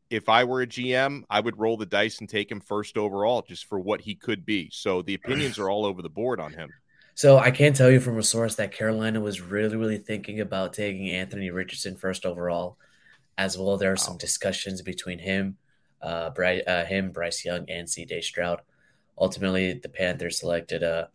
if 0.09 0.27
I 0.27 0.43
were 0.43 0.61
a 0.61 0.67
GM, 0.67 1.23
I 1.29 1.39
would 1.39 1.59
roll 1.59 1.77
the 1.77 1.85
dice 1.85 2.19
and 2.19 2.27
take 2.27 2.51
him 2.51 2.59
first 2.59 2.97
overall 2.97 3.43
just 3.47 3.65
for 3.65 3.79
what 3.79 4.01
he 4.01 4.15
could 4.15 4.45
be. 4.45 4.69
So 4.71 5.01
the 5.01 5.13
opinions 5.13 5.59
are 5.59 5.69
all 5.69 5.85
over 5.85 6.01
the 6.01 6.09
board 6.09 6.39
on 6.39 6.53
him. 6.53 6.69
So 7.15 7.37
I 7.37 7.51
can 7.51 7.73
tell 7.73 7.91
you 7.91 7.99
from 7.99 8.17
a 8.17 8.23
source 8.23 8.55
that 8.55 8.71
Carolina 8.71 9.19
was 9.19 9.41
really, 9.41 9.75
really 9.75 9.97
thinking 9.97 10.39
about 10.39 10.73
taking 10.73 11.09
Anthony 11.09 11.51
Richardson 11.51 11.95
first 11.95 12.25
overall. 12.25 12.77
As 13.37 13.57
well, 13.57 13.77
there 13.77 13.91
are 13.91 13.93
wow. 13.93 14.03
some 14.03 14.17
discussions 14.17 14.81
between 14.81 15.19
him, 15.19 15.57
uh, 16.01 16.29
Bryce, 16.31 16.63
uh, 16.65 16.85
him, 16.85 17.11
Bryce 17.11 17.45
Young, 17.45 17.69
and 17.69 17.89
C.J. 17.89 18.21
Stroud. 18.21 18.61
Ultimately, 19.17 19.73
the 19.73 19.89
Panthers 19.89 20.39
selected 20.39 20.83
uh, 20.83 21.07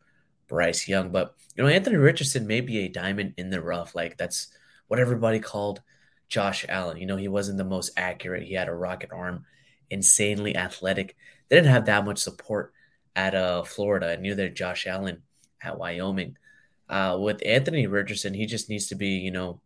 Bryce 0.46 0.88
Young. 0.88 1.10
But 1.10 1.34
you 1.56 1.62
know, 1.62 1.68
Anthony 1.68 1.96
Richardson 1.96 2.46
may 2.46 2.60
be 2.60 2.80
a 2.80 2.88
diamond 2.88 3.34
in 3.36 3.50
the 3.50 3.60
rough. 3.60 3.94
Like 3.94 4.16
that's 4.16 4.48
what 4.88 5.00
everybody 5.00 5.38
called 5.38 5.82
Josh 6.28 6.64
Allen. 6.68 6.96
You 6.96 7.06
know, 7.06 7.16
he 7.16 7.28
wasn't 7.28 7.58
the 7.58 7.64
most 7.64 7.92
accurate. 7.96 8.44
He 8.44 8.54
had 8.54 8.68
a 8.68 8.74
rocket 8.74 9.10
arm, 9.12 9.44
insanely 9.90 10.56
athletic. 10.56 11.16
They 11.48 11.56
didn't 11.56 11.70
have 11.70 11.86
that 11.86 12.04
much 12.04 12.18
support 12.18 12.72
at 13.16 13.34
uh, 13.34 13.62
Florida, 13.62 14.10
and 14.10 14.22
neither 14.22 14.48
Josh 14.48 14.86
Allen 14.86 15.22
at 15.62 15.78
Wyoming. 15.78 16.36
Uh, 16.88 17.18
with 17.20 17.44
Anthony 17.44 17.86
Richardson, 17.86 18.34
he 18.34 18.46
just 18.46 18.68
needs 18.68 18.86
to 18.88 18.94
be, 18.94 19.08
you 19.08 19.30
know, 19.30 19.60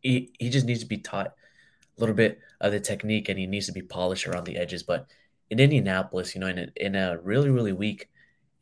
he, 0.00 0.32
he 0.38 0.50
just 0.50 0.66
needs 0.66 0.80
to 0.80 0.86
be 0.86 0.98
taught 0.98 1.28
a 1.28 2.00
little 2.00 2.14
bit 2.14 2.40
of 2.60 2.72
the 2.72 2.80
technique 2.80 3.28
and 3.28 3.38
he 3.38 3.46
needs 3.46 3.66
to 3.66 3.72
be 3.72 3.82
polished 3.82 4.26
around 4.26 4.44
the 4.44 4.56
edges. 4.56 4.82
But 4.82 5.06
in 5.50 5.60
Indianapolis, 5.60 6.34
you 6.34 6.40
know, 6.40 6.48
in 6.48 6.58
a, 6.58 6.68
in 6.76 6.94
a 6.94 7.18
really, 7.18 7.50
really 7.50 7.72
weak 7.72 8.08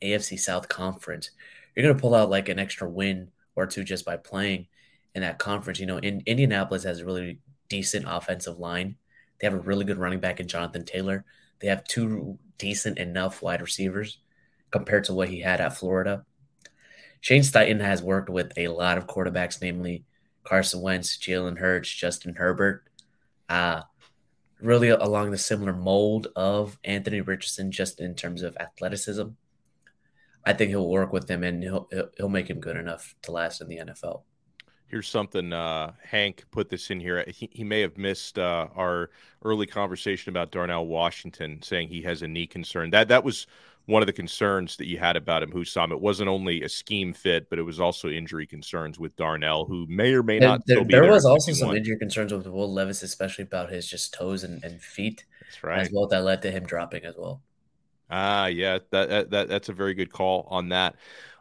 AFC 0.02 0.38
South 0.38 0.68
conference, 0.68 1.30
you're 1.74 1.84
going 1.84 1.94
to 1.94 2.00
pull 2.00 2.14
out 2.14 2.30
like 2.30 2.48
an 2.48 2.58
extra 2.58 2.88
win 2.88 3.30
or 3.54 3.66
two 3.66 3.84
just 3.84 4.04
by 4.04 4.16
playing 4.16 4.66
in 5.16 5.22
that 5.22 5.38
conference. 5.38 5.80
You 5.80 5.86
know, 5.86 5.96
in 5.96 6.22
Indianapolis 6.26 6.84
has 6.84 7.00
a 7.00 7.04
really 7.06 7.40
decent 7.68 8.04
offensive 8.06 8.58
line. 8.58 8.96
They 9.40 9.46
have 9.46 9.54
a 9.54 9.60
really 9.60 9.84
good 9.84 9.98
running 9.98 10.20
back 10.20 10.38
in 10.38 10.46
Jonathan 10.46 10.84
Taylor. 10.84 11.24
They 11.58 11.68
have 11.68 11.84
two 11.84 12.38
decent 12.58 12.98
enough 12.98 13.42
wide 13.42 13.62
receivers 13.62 14.18
compared 14.70 15.04
to 15.04 15.14
what 15.14 15.28
he 15.28 15.40
had 15.40 15.60
at 15.60 15.76
Florida. 15.76 16.24
Shane 17.22 17.42
Steichen 17.42 17.80
has 17.80 18.02
worked 18.02 18.28
with 18.28 18.52
a 18.56 18.68
lot 18.68 18.98
of 18.98 19.06
quarterbacks, 19.06 19.60
namely 19.60 20.04
Carson 20.44 20.82
Wentz, 20.82 21.16
Jalen 21.16 21.58
Hurts, 21.58 21.92
Justin 21.92 22.34
Herbert. 22.34 22.84
Uh, 23.48 23.82
really 24.60 24.90
along 24.90 25.30
the 25.30 25.38
similar 25.38 25.72
mold 25.72 26.28
of 26.36 26.78
Anthony 26.84 27.20
Richardson, 27.20 27.70
just 27.70 28.00
in 28.00 28.14
terms 28.14 28.42
of 28.42 28.56
athleticism. 28.58 29.28
I 30.44 30.52
think 30.52 30.70
he'll 30.70 30.88
work 30.88 31.12
with 31.12 31.28
him 31.28 31.42
and 31.42 31.62
he'll 31.62 31.88
he'll 32.16 32.28
make 32.28 32.48
him 32.48 32.60
good 32.60 32.76
enough 32.76 33.14
to 33.22 33.32
last 33.32 33.60
in 33.60 33.68
the 33.68 33.78
NFL. 33.78 34.22
Here's 34.88 35.08
something 35.08 35.52
uh, 35.52 35.92
Hank 36.02 36.44
put 36.52 36.68
this 36.68 36.90
in 36.90 37.00
here. 37.00 37.24
He, 37.28 37.48
he 37.52 37.64
may 37.64 37.80
have 37.80 37.98
missed 37.98 38.38
uh, 38.38 38.68
our 38.76 39.10
early 39.44 39.66
conversation 39.66 40.30
about 40.30 40.52
Darnell 40.52 40.86
Washington, 40.86 41.60
saying 41.62 41.88
he 41.88 42.02
has 42.02 42.22
a 42.22 42.28
knee 42.28 42.46
concern. 42.46 42.90
That 42.90 43.08
that 43.08 43.24
was 43.24 43.46
one 43.86 44.02
of 44.02 44.06
the 44.06 44.12
concerns 44.12 44.76
that 44.76 44.86
you 44.86 44.98
had 44.98 45.16
about 45.16 45.42
him, 45.42 45.52
Hussam. 45.52 45.92
It 45.92 46.00
wasn't 46.00 46.28
only 46.28 46.62
a 46.62 46.68
scheme 46.68 47.12
fit, 47.12 47.48
but 47.48 47.58
it 47.58 47.62
was 47.62 47.80
also 47.80 48.08
injury 48.08 48.46
concerns 48.46 48.98
with 48.98 49.16
Darnell, 49.16 49.64
who 49.64 49.86
may 49.88 50.12
or 50.12 50.22
may 50.22 50.38
not. 50.38 50.62
There, 50.66 50.84
there, 50.84 51.02
there 51.02 51.10
was 51.10 51.24
also 51.24 51.52
some 51.52 51.74
injury 51.74 51.98
concerns 51.98 52.32
with 52.32 52.46
Will 52.46 52.72
Levis, 52.72 53.02
especially 53.02 53.44
about 53.44 53.70
his 53.70 53.88
just 53.88 54.12
toes 54.12 54.44
and, 54.44 54.62
and 54.64 54.80
feet. 54.80 55.24
That's 55.42 55.62
right. 55.64 55.80
As 55.80 55.90
well, 55.92 56.08
that 56.08 56.24
led 56.24 56.42
to 56.42 56.50
him 56.50 56.64
dropping 56.64 57.04
as 57.04 57.14
well. 57.16 57.42
Ah, 58.10 58.46
yeah, 58.46 58.78
that, 58.90 59.30
that 59.30 59.48
that's 59.48 59.68
a 59.68 59.72
very 59.72 59.94
good 59.94 60.12
call 60.12 60.46
on 60.50 60.68
that. 60.70 60.96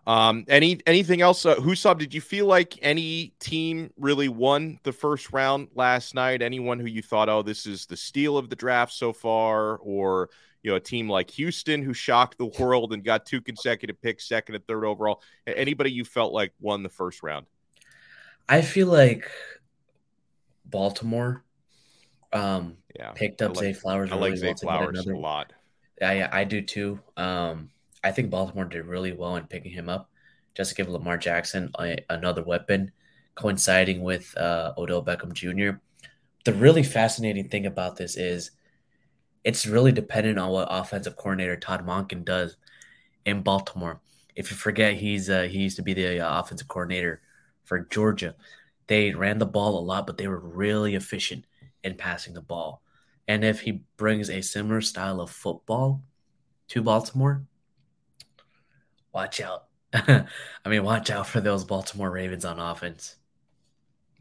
Um, 0.08 0.46
any 0.48 0.80
anything 0.86 1.22
else? 1.22 1.46
Uh, 1.46 1.56
Hussam, 1.56 1.98
did 1.98 2.14
you 2.14 2.22
feel 2.22 2.46
like 2.46 2.78
any 2.82 3.34
team 3.40 3.92
really 3.98 4.30
won 4.30 4.80
the 4.84 4.92
first 4.92 5.32
round 5.34 5.70
last 5.74 6.14
night? 6.14 6.42
Anyone 6.42 6.80
who 6.80 6.88
you 6.88 7.02
thought, 7.02 7.30
oh, 7.30 7.42
this 7.42 7.66
is 7.66 7.86
the 7.86 7.98
steal 7.98 8.38
of 8.38 8.50
the 8.50 8.56
draft 8.56 8.94
so 8.94 9.14
far, 9.14 9.78
or 9.78 10.30
you 10.62 10.72
know, 10.72 10.78
a 10.78 10.80
team 10.80 11.10
like 11.10 11.30
Houston 11.32 11.82
who 11.82 11.94
shocked 11.94 12.38
the 12.38 12.46
world 12.60 12.94
and 12.94 13.04
got 13.04 13.26
two 13.26 13.42
consecutive 13.42 14.02
picks, 14.02 14.28
second 14.28 14.56
and 14.56 14.66
third 14.68 14.86
overall. 14.86 15.22
Anybody 15.48 15.92
you 15.92 16.06
felt 16.06 16.34
like 16.34 16.54
won 16.60 16.84
the 16.84 16.90
first 16.90 17.24
round? 17.24 17.46
I 18.48 18.62
feel 18.62 18.88
like 18.88 19.30
Baltimore 20.66 21.44
um, 22.34 22.78
yeah, 22.96 23.12
picked 23.12 23.42
up 23.42 23.56
like, 23.56 23.60
Zay 23.60 23.74
Flowers. 23.74 24.12
I 24.12 24.16
really 24.16 24.32
like 24.32 24.40
Zay 24.40 24.48
well 24.48 24.78
Flowers 24.80 25.00
another, 25.00 25.14
a 25.14 25.20
lot. 25.20 25.54
I 26.02 26.42
I 26.42 26.44
do 26.44 26.62
too. 26.62 27.00
Um, 27.18 27.70
I 28.04 28.12
think 28.12 28.30
Baltimore 28.30 28.66
did 28.66 28.86
really 28.86 29.14
well 29.14 29.36
in 29.36 29.48
picking 29.48 29.72
him 29.72 29.90
up, 29.90 30.10
just 30.54 30.72
to 30.72 30.76
give 30.76 30.90
Lamar 30.90 31.18
Jackson 31.18 31.72
a, 31.80 31.98
another 32.10 32.44
weapon, 32.44 32.92
coinciding 33.36 34.02
with 34.02 34.36
uh, 34.38 34.74
Odell 34.78 35.04
Beckham 35.04 35.34
Jr. 35.34 35.80
The 36.46 36.54
really 36.54 36.84
fascinating 36.84 37.50
thing 37.50 37.66
about 37.66 37.96
this 37.96 38.16
is 38.18 38.52
it's 39.44 39.66
really 39.66 39.92
dependent 39.92 40.40
on 40.40 40.52
what 40.52 40.68
offensive 40.70 41.16
coordinator 41.16 41.56
Todd 41.56 41.86
Monken 41.86 42.26
does 42.26 42.58
in 43.26 43.42
Baltimore. 43.42 44.02
If 44.36 44.52
you 44.52 44.58
forget, 44.58 44.96
he's 44.96 45.30
uh, 45.30 45.44
he 45.44 45.60
used 45.60 45.78
to 45.78 45.84
be 45.84 45.94
the 45.94 46.20
uh, 46.20 46.40
offensive 46.40 46.68
coordinator 46.68 47.22
for 47.64 47.80
Georgia. 47.80 48.36
They 48.88 49.14
ran 49.14 49.40
the 49.40 49.46
ball 49.46 49.80
a 49.80 49.82
lot, 49.82 50.06
but 50.06 50.18
they 50.18 50.28
were 50.28 50.40
really 50.40 50.96
efficient 50.96 51.46
in 51.84 51.96
passing 51.96 52.34
the 52.34 52.42
ball. 52.42 52.82
And 53.28 53.44
if 53.44 53.62
he 53.62 53.84
brings 53.98 54.30
a 54.30 54.42
similar 54.42 54.82
style 54.82 55.20
of 55.20 55.32
football 55.32 56.04
to 56.70 56.82
Baltimore, 56.82 57.44
watch 59.14 59.42
out. 59.42 59.66
I 59.94 60.26
mean, 60.68 60.84
watch 60.84 61.10
out 61.10 61.28
for 61.28 61.42
those 61.42 61.64
Baltimore 61.64 62.12
Ravens 62.12 62.46
on 62.46 62.60
offense. 62.60 63.16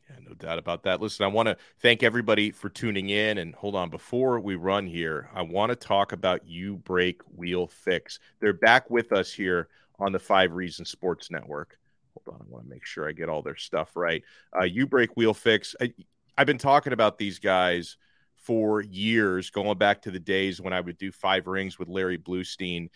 Yeah, 0.08 0.16
no 0.26 0.34
doubt 0.34 0.58
about 0.58 0.82
that. 0.84 1.00
Listen, 1.00 1.24
I 1.24 1.28
want 1.28 1.48
to 1.48 1.56
thank 1.80 2.02
everybody 2.02 2.50
for 2.50 2.68
tuning 2.68 3.10
in. 3.10 3.38
And 3.38 3.54
hold 3.54 3.74
on, 3.74 3.90
before 3.90 4.40
we 4.40 4.54
run 4.54 4.86
here, 4.86 5.28
I 5.34 5.42
want 5.42 5.70
to 5.70 5.76
talk 5.76 6.12
about 6.12 6.46
You 6.46 6.76
Break 6.76 7.22
Wheel 7.34 7.66
Fix. 7.66 8.20
They're 8.40 8.52
back 8.52 8.90
with 8.90 9.12
us 9.12 9.32
here 9.32 9.68
on 9.98 10.12
the 10.12 10.18
Five 10.18 10.52
Reasons 10.52 10.90
Sports 10.90 11.30
Network. 11.30 11.78
Hold 12.14 12.36
on, 12.36 12.46
I 12.46 12.50
want 12.50 12.64
to 12.64 12.70
make 12.70 12.84
sure 12.84 13.08
I 13.08 13.12
get 13.12 13.28
all 13.28 13.42
their 13.42 13.56
stuff 13.56 13.96
right. 13.96 14.22
Uh, 14.58 14.64
you 14.64 14.86
Break 14.86 15.16
Wheel 15.16 15.34
Fix. 15.34 15.74
I, 15.80 15.92
I've 16.36 16.46
been 16.46 16.58
talking 16.58 16.92
about 16.92 17.18
these 17.18 17.38
guys 17.38 17.96
for 18.44 18.82
years, 18.82 19.50
going 19.50 19.78
back 19.78 20.02
to 20.02 20.10
the 20.10 20.20
days 20.20 20.60
when 20.60 20.72
I 20.72 20.80
would 20.80 20.98
do 20.98 21.10
five 21.10 21.46
rings 21.46 21.78
with 21.78 21.88
Larry 21.88 22.18
Bluestein. 22.18 22.90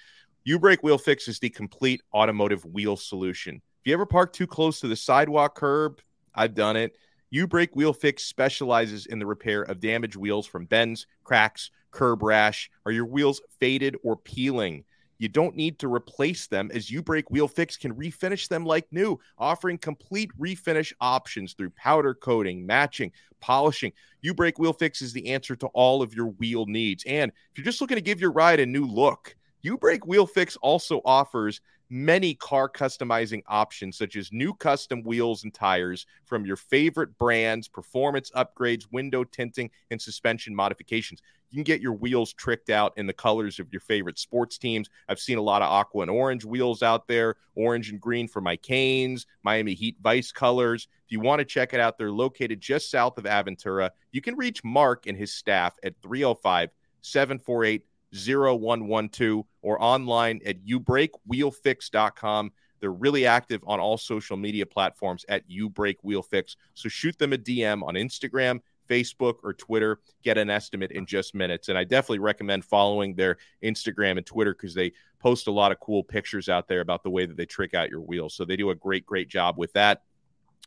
U 0.44 0.58
Break 0.58 0.82
Wheel 0.82 0.98
Fix 0.98 1.26
is 1.26 1.38
the 1.38 1.50
complete 1.50 2.02
automotive 2.14 2.64
wheel 2.64 2.96
solution. 2.96 3.56
If 3.56 3.86
you 3.86 3.94
ever 3.94 4.06
park 4.06 4.32
too 4.32 4.46
close 4.46 4.80
to 4.80 4.88
the 4.88 4.96
sidewalk 4.96 5.54
curb, 5.54 6.00
I've 6.34 6.54
done 6.54 6.76
it. 6.76 6.96
U 7.30 7.46
Break 7.46 7.74
Wheel 7.74 7.92
Fix 7.92 8.24
specializes 8.24 9.06
in 9.06 9.18
the 9.18 9.26
repair 9.26 9.62
of 9.62 9.80
damaged 9.80 10.16
wheels 10.16 10.46
from 10.46 10.66
bends, 10.66 11.06
cracks, 11.24 11.70
curb 11.90 12.22
rash. 12.22 12.70
Are 12.86 12.92
your 12.92 13.06
wheels 13.06 13.40
faded 13.58 13.96
or 14.02 14.16
peeling? 14.16 14.84
You 15.18 15.28
don't 15.28 15.56
need 15.56 15.78
to 15.80 15.92
replace 15.92 16.46
them 16.46 16.70
as 16.72 16.90
U 16.90 17.02
Break 17.02 17.30
Wheel 17.30 17.48
Fix 17.48 17.76
can 17.76 17.94
refinish 17.94 18.48
them 18.48 18.64
like 18.64 18.86
new, 18.92 19.18
offering 19.36 19.76
complete 19.76 20.30
refinish 20.38 20.92
options 21.00 21.54
through 21.54 21.70
powder 21.70 22.14
coating, 22.14 22.64
matching, 22.64 23.10
polishing. 23.40 23.92
U 24.22 24.32
Break 24.32 24.58
Wheel 24.58 24.72
Fix 24.72 25.02
is 25.02 25.12
the 25.12 25.28
answer 25.28 25.56
to 25.56 25.66
all 25.68 26.02
of 26.02 26.14
your 26.14 26.26
wheel 26.26 26.66
needs. 26.66 27.04
And 27.04 27.32
if 27.50 27.58
you're 27.58 27.64
just 27.64 27.80
looking 27.80 27.96
to 27.96 28.02
give 28.02 28.20
your 28.20 28.32
ride 28.32 28.60
a 28.60 28.66
new 28.66 28.86
look, 28.86 29.36
U 29.62 29.76
Break 29.76 30.06
Wheel 30.06 30.26
Fix 30.26 30.56
also 30.56 31.00
offers 31.04 31.60
many 31.90 32.34
car 32.34 32.68
customizing 32.68 33.42
options, 33.46 33.96
such 33.96 34.16
as 34.16 34.30
new 34.32 34.52
custom 34.54 35.02
wheels 35.02 35.44
and 35.44 35.54
tires 35.54 36.06
from 36.26 36.44
your 36.44 36.56
favorite 36.56 37.16
brands, 37.18 37.66
performance 37.66 38.30
upgrades, 38.36 38.84
window 38.92 39.24
tinting, 39.24 39.70
and 39.90 40.00
suspension 40.00 40.54
modifications. 40.54 41.22
You 41.50 41.56
can 41.56 41.64
get 41.64 41.80
your 41.80 41.94
wheels 41.94 42.32
tricked 42.32 42.70
out 42.70 42.92
in 42.96 43.06
the 43.06 43.12
colors 43.12 43.58
of 43.58 43.72
your 43.72 43.80
favorite 43.80 44.18
sports 44.18 44.58
teams. 44.58 44.88
I've 45.08 45.20
seen 45.20 45.38
a 45.38 45.42
lot 45.42 45.62
of 45.62 45.70
aqua 45.70 46.02
and 46.02 46.10
orange 46.10 46.44
wheels 46.44 46.82
out 46.82 47.08
there, 47.08 47.36
orange 47.54 47.90
and 47.90 48.00
green 48.00 48.28
for 48.28 48.40
my 48.40 48.56
Canes, 48.56 49.26
Miami 49.42 49.74
Heat 49.74 49.96
Vice 50.02 50.32
colors. 50.32 50.88
If 51.06 51.12
you 51.12 51.20
want 51.20 51.40
to 51.40 51.44
check 51.44 51.72
it 51.72 51.80
out, 51.80 51.98
they're 51.98 52.12
located 52.12 52.60
just 52.60 52.90
south 52.90 53.18
of 53.18 53.24
Aventura. 53.24 53.90
You 54.12 54.20
can 54.20 54.36
reach 54.36 54.62
Mark 54.62 55.06
and 55.06 55.16
his 55.16 55.32
staff 55.32 55.74
at 55.82 55.94
305 56.02 56.70
748 57.00 57.84
0112 58.12 59.44
or 59.62 59.82
online 59.82 60.40
at 60.44 60.64
youbreakwheelfix.com. 60.64 62.52
They're 62.80 62.92
really 62.92 63.26
active 63.26 63.62
on 63.66 63.80
all 63.80 63.98
social 63.98 64.36
media 64.36 64.66
platforms 64.66 65.24
at 65.28 65.42
You 65.48 65.68
Break 65.68 65.98
Wheel 66.02 66.22
Fix. 66.22 66.56
So 66.74 66.88
shoot 66.88 67.18
them 67.18 67.32
a 67.32 67.38
DM 67.38 67.82
on 67.82 67.94
Instagram, 67.94 68.60
Facebook, 68.88 69.36
or 69.42 69.52
Twitter. 69.52 70.00
Get 70.22 70.38
an 70.38 70.50
estimate 70.50 70.92
in 70.92 71.06
just 71.06 71.34
minutes. 71.34 71.68
And 71.68 71.78
I 71.78 71.84
definitely 71.84 72.20
recommend 72.20 72.64
following 72.64 73.14
their 73.14 73.36
Instagram 73.62 74.16
and 74.16 74.26
Twitter 74.26 74.54
because 74.54 74.74
they 74.74 74.92
post 75.20 75.46
a 75.46 75.52
lot 75.52 75.72
of 75.72 75.80
cool 75.80 76.02
pictures 76.02 76.48
out 76.48 76.68
there 76.68 76.80
about 76.80 77.02
the 77.02 77.10
way 77.10 77.26
that 77.26 77.36
they 77.36 77.46
trick 77.46 77.74
out 77.74 77.90
your 77.90 78.00
wheels. 78.00 78.34
So 78.34 78.44
they 78.44 78.56
do 78.56 78.70
a 78.70 78.74
great, 78.74 79.04
great 79.06 79.28
job 79.28 79.58
with 79.58 79.72
that. 79.74 80.02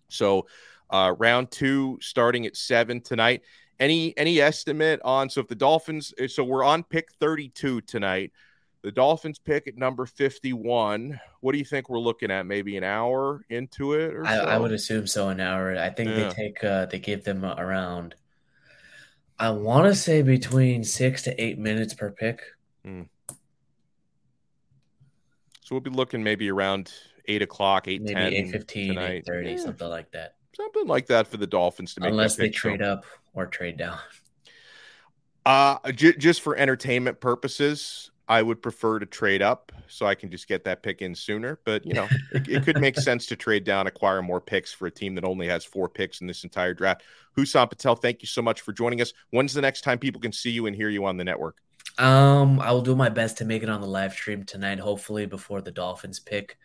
So 0.09 0.47
uh, 0.89 1.15
round 1.17 1.51
two 1.51 1.97
starting 2.01 2.45
at 2.45 2.55
seven 2.55 3.01
tonight. 3.01 3.41
Any 3.79 4.15
any 4.17 4.39
estimate 4.39 4.99
on 5.03 5.29
so 5.29 5.41
if 5.41 5.47
the 5.47 5.55
Dolphins 5.55 6.13
eh, 6.19 6.27
so 6.27 6.43
we're 6.43 6.63
on 6.63 6.83
pick 6.83 7.11
32 7.19 7.81
tonight. 7.81 8.31
The 8.83 8.91
Dolphins 8.91 9.37
pick 9.37 9.67
at 9.67 9.77
number 9.77 10.05
51. 10.07 11.19
What 11.41 11.51
do 11.51 11.59
you 11.59 11.65
think 11.65 11.87
we're 11.89 11.99
looking 11.99 12.31
at? 12.31 12.45
Maybe 12.47 12.77
an 12.77 12.83
hour 12.83 13.45
into 13.49 13.93
it 13.93 14.15
I, 14.25 14.37
so? 14.37 14.43
I, 14.45 14.57
would 14.57 14.71
assume 14.71 15.05
so 15.05 15.29
an 15.29 15.39
hour. 15.39 15.77
I 15.77 15.89
think 15.91 16.09
Yeah. 16.09 16.29
they 16.29 16.33
take 16.33 16.63
uh 16.63 16.85
they 16.87 16.97
give 16.99 17.23
them 17.23 17.45
around 17.45 18.15
I 19.37 19.49
want 19.51 19.85
to 19.87 19.95
say 19.95 20.21
between 20.21 20.83
6 20.83 21.21
to 21.23 21.41
8 21.43 21.57
minutes 21.59 21.93
per 21.93 22.11
pick. 22.11 22.41
So 22.83 23.07
we'll 25.71 25.79
be 25.81 25.89
looking 25.91 26.21
maybe 26.23 26.49
around 26.51 26.91
eight 27.27 27.41
o'clock, 27.41 27.87
eight 27.87 28.01
Maybe 28.01 28.13
ten 28.15 28.33
8:15, 28.33 28.87
tonight. 28.89 29.23
8:30, 29.25 29.51
Yeah, 29.51 29.57
something 29.57 29.87
like 29.87 30.11
that. 30.11 30.35
something 30.55 30.85
like 30.87 31.05
that 31.07 31.27
for 31.27 31.37
the 31.37 31.47
Dolphins 31.47 31.93
to 31.95 32.01
make 32.01 32.09
Unless 32.09 32.35
they. 32.35 32.47
So- 32.47 32.51
trade 32.57 32.81
up 32.81 33.05
or 33.33 33.45
trade 33.45 33.77
down. 33.77 33.97
Uh, 35.45 35.91
j- 35.93 36.17
just 36.17 36.41
for 36.41 36.55
entertainment 36.55 37.19
purposes, 37.19 38.10
I 38.31 38.41
would 38.41 38.61
prefer 38.61 38.97
to 38.97 39.05
trade 39.05 39.41
up 39.41 39.73
so 39.89 40.05
I 40.05 40.15
can 40.15 40.31
just 40.31 40.47
get 40.47 40.63
that 40.63 40.83
pick 40.83 41.01
in 41.01 41.13
sooner. 41.13 41.59
But 41.65 41.85
you 41.85 41.93
know, 41.93 42.07
it, 42.31 42.47
it 42.47 42.63
could 42.63 42.79
make 42.79 42.97
sense 42.97 43.25
to 43.25 43.35
trade 43.35 43.65
down, 43.65 43.87
acquire 43.87 44.21
more 44.21 44.39
picks 44.39 44.71
for 44.71 44.87
a 44.87 44.91
team 44.91 45.15
that 45.15 45.25
only 45.25 45.47
has 45.47 45.65
four 45.65 45.89
picks 45.89 46.21
in 46.21 46.27
this 46.27 46.45
entire 46.45 46.73
draft. 46.73 47.03
Hussam 47.37 47.67
Patel, 47.67 47.95
thank 47.95 48.21
you 48.21 48.27
so 48.27 48.41
much 48.41 48.61
for 48.61 48.71
joining 48.71 49.01
us. 49.01 49.11
When's 49.31 49.53
the 49.53 49.59
next 49.59 49.81
time 49.81 49.99
people 49.99 50.21
can 50.21 50.31
see 50.31 50.49
you 50.49 50.65
and 50.65 50.73
hear 50.73 50.87
you 50.87 51.03
on 51.03 51.17
the 51.17 51.25
network? 51.25 51.57
Um, 51.97 52.61
I 52.61 52.71
will 52.71 52.81
do 52.81 52.95
my 52.95 53.09
best 53.09 53.37
to 53.39 53.45
make 53.45 53.63
it 53.63 53.69
on 53.69 53.81
the 53.81 53.87
live 53.87 54.13
stream 54.13 54.45
tonight, 54.45 54.79
hopefully 54.79 55.25
before 55.25 55.59
the 55.59 55.71
Dolphins 55.71 56.21
pick. 56.21 56.57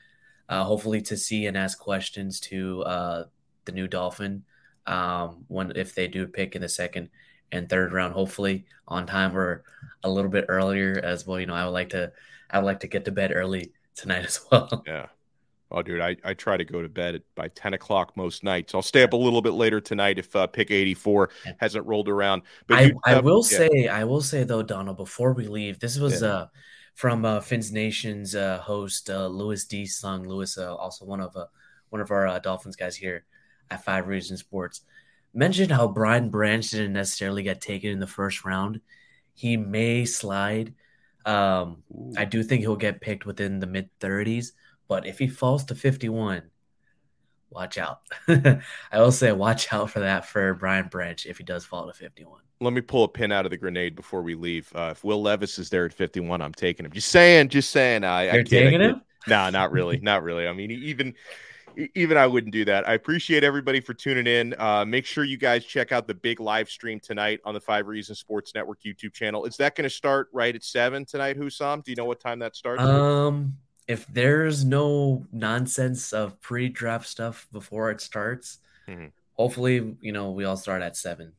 Uh, 0.49 0.63
hopefully 0.63 1.03
to 1.03 1.17
see 1.17 1.47
and 1.47 1.57
ask 1.57 1.81
questions 1.81 2.39
to 2.39 2.83
uh, 2.85 3.25
the 3.65 3.73
new 3.73 3.89
Dolphin. 3.89 4.45
Um, 4.87 5.45
when 5.49 5.73
if 5.75 5.97
they 5.97 6.07
do 6.07 6.29
pick 6.29 6.55
in 6.55 6.63
the 6.63 6.69
second 6.69 7.11
and 7.53 7.69
third 7.69 7.93
round, 7.93 8.13
hopefully 8.13 8.65
on 8.89 9.07
time 9.07 9.37
or 9.37 9.63
a 10.03 10.11
little 10.11 10.31
bit 10.31 10.47
earlier 10.49 11.01
as 11.03 11.27
well. 11.27 11.41
You 11.41 11.47
know, 11.47 11.55
I 11.55 11.65
would 11.65 11.73
like 11.73 11.91
to 11.91 12.13
I 12.51 12.59
would 12.59 12.67
like 12.67 12.81
to 12.81 12.87
get 12.89 13.05
to 13.07 13.13
bed 13.13 13.33
early 13.35 13.73
tonight 13.95 14.25
as 14.25 14.41
well. 14.51 14.83
Yeah. 14.87 15.07
Oh, 15.73 15.83
dude, 15.83 16.01
I, 16.01 16.17
I 16.23 16.33
try 16.35 16.57
to 16.57 16.65
go 16.65 16.81
to 16.81 16.89
bed 16.89 17.23
by 17.35 17.49
10 17.49 17.75
o'clock 17.75 18.17
most 18.17 18.45
nights. 18.45 18.73
I'll 18.73 18.83
stay 18.83 19.03
up 19.03 19.15
a 19.15 19.17
little 19.17 19.43
bit 19.43 19.55
later 19.55 19.81
tonight 19.81 20.17
if 20.17 20.35
uh, 20.37 20.47
pick 20.47 20.71
84 20.71 21.31
Yeah. 21.45 21.53
hasn't 21.59 21.85
rolled 21.87 22.09
around. 22.09 22.43
But 22.69 22.79
I, 22.79 22.83
you- 22.83 23.01
I 23.05 23.15
uh, 23.15 23.23
will 23.23 23.45
yeah. 23.51 23.59
say 23.59 23.89
I 23.89 24.05
will 24.05 24.21
say 24.21 24.45
though, 24.45 24.63
Donald, 24.63 24.97
before 24.97 25.33
we 25.33 25.49
leave, 25.49 25.81
this 25.81 25.99
was 25.99 26.23
Yeah. 26.23 26.29
uh 26.29 26.47
from 26.95 27.25
uh 27.25 27.41
Fins 27.41 27.73
Nation's 27.73 28.37
uh 28.37 28.59
host 28.59 29.11
uh 29.11 29.27
Louis 29.27 29.65
D. 29.65 29.87
Sung. 29.87 30.29
Louis 30.29 30.57
uh, 30.57 30.73
also 30.77 31.05
one 31.05 31.21
of 31.21 31.37
uh 31.37 31.47
one 31.91 32.01
of 32.01 32.13
our 32.13 32.29
uh, 32.29 32.39
Dolphins 32.39 32.77
guys 32.77 32.95
here 32.95 33.25
at 33.69 33.85
Five 33.85 34.07
Reasons 34.07 34.41
Sports 34.41 34.83
mentioned 35.37 35.71
how 35.71 35.89
Brian 35.89 36.31
Branch 36.31 36.69
didn't 36.69 36.93
necessarily 36.95 37.43
get 37.43 37.61
taken 37.61 37.91
in 37.91 38.01
the 38.01 38.07
first 38.07 38.45
round. 38.45 38.81
He 39.35 39.57
may 39.57 40.05
slide. 40.05 40.75
Um 41.25 41.83
I 42.17 42.25
do 42.25 42.43
think 42.43 42.63
he'll 42.63 42.77
get 42.77 43.01
picked 43.01 43.27
within 43.27 43.59
the 43.61 43.67
mid 43.67 43.91
30s, 44.01 44.53
but 44.89 45.07
if 45.07 45.19
he 45.19 45.29
falls 45.29 45.65
to 45.67 45.75
51, 45.75 46.43
watch 47.51 47.79
out. 47.79 48.01
I 48.29 48.61
will 48.95 49.13
say 49.13 49.33
watch 49.33 49.73
out 49.73 49.91
for 49.91 50.01
that 50.01 50.27
for 50.27 50.55
Brian 50.55 50.89
Branch 50.89 51.25
if 51.27 51.39
he 51.39 51.45
does 51.45 51.65
fall 51.65 51.87
to 51.87 51.93
51. 51.93 52.41
let 52.61 52.73
me 52.73 52.81
pull 52.81 53.05
a 53.05 53.09
pin 53.09 53.33
out 53.33 53.45
of 53.47 53.51
the 53.51 53.57
grenade 53.57 53.95
before 53.97 54.23
we 54.23 54.35
leave. 54.35 54.71
Uh, 54.75 54.91
if 54.93 55.05
Will 55.05 55.21
Levis 55.23 55.59
is 55.59 55.69
there 55.69 55.85
at 55.87 55.93
51, 55.93 56.41
I'm 56.41 56.55
taking 56.55 56.87
him. 56.87 56.93
Just 56.93 57.11
saying, 57.11 57.49
just 57.51 57.71
saying. 57.71 58.05
I, 58.05 58.29
I 58.29 58.33
You're 58.33 58.41
I 58.41 58.45
taking 58.45 58.81
kid. 58.81 58.81
him? 58.81 59.03
Nah, 59.27 59.51
not 59.51 59.73
really, 59.73 59.99
not 59.99 60.23
really. 60.23 60.47
I 60.47 60.53
mean, 60.53 60.71
even 60.71 61.15
even 61.95 62.17
I 62.17 62.27
wouldn't 62.27 62.53
do 62.53 62.65
that. 62.65 62.89
I 62.89 62.95
appreciate 62.95 63.45
everybody 63.45 63.81
for 63.81 63.95
tuning 63.95 64.27
in. 64.27 64.55
Uh, 64.59 64.85
make 64.85 65.05
sure 65.07 65.25
you 65.25 65.37
guys 65.37 65.65
check 65.65 65.93
out 65.93 66.07
the 66.07 66.15
big 66.15 66.41
live 66.41 66.69
stream 66.69 67.01
tonight 67.01 67.41
on 67.45 67.55
the 67.55 67.61
Five 67.61 67.87
Reasons 67.87 68.19
Sports 68.19 68.55
Network 68.55 68.81
YouTube 68.83 69.13
channel. 69.13 69.45
Is 69.45 69.57
that 69.59 69.75
going 69.75 69.85
to 69.85 69.91
start 69.91 70.29
right 70.33 70.55
at 70.55 70.65
seven 70.65 71.05
tonight, 71.05 71.39
Hussam? 71.39 71.83
Do 71.85 71.91
you 71.91 71.97
know 71.97 72.05
what 72.07 72.21
time 72.21 72.39
that 72.41 72.57
starts? 72.57 72.83
Um, 72.83 73.57
if 73.89 74.07
there's 74.09 74.65
no 74.65 75.27
nonsense 75.33 76.13
of 76.13 76.41
pre-draft 76.41 77.07
stuff 77.07 77.47
before 77.53 77.91
it 77.91 78.01
starts, 78.01 78.59
Mhm. 78.89 79.13
hopefully, 79.35 79.97
you 80.01 80.13
know, 80.13 80.31
we 80.31 80.45
all 80.45 80.57
start 80.57 80.83
at 80.83 80.97
seven. 80.97 81.33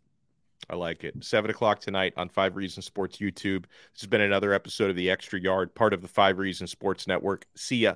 I 0.69 0.76
like 0.76 1.04
it. 1.04 1.15
Seven 1.23 1.50
o'clock 1.50 1.80
tonight 1.80 2.13
on 2.17 2.28
Five 2.30 2.56
Reasons 2.58 2.86
Sports 2.86 3.17
YouTube. 3.17 3.63
This 3.93 4.02
has 4.02 4.08
been 4.08 4.21
another 4.21 4.54
episode 4.54 4.89
of 4.89 4.95
the 4.97 5.10
Extra 5.10 5.39
Yard, 5.39 5.73
part 5.76 5.93
of 5.93 6.02
the 6.02 6.08
Five 6.10 6.38
Reasons 6.39 6.71
Sports 6.71 7.08
Network. 7.08 7.45
See 7.56 7.78
ya. 7.78 7.95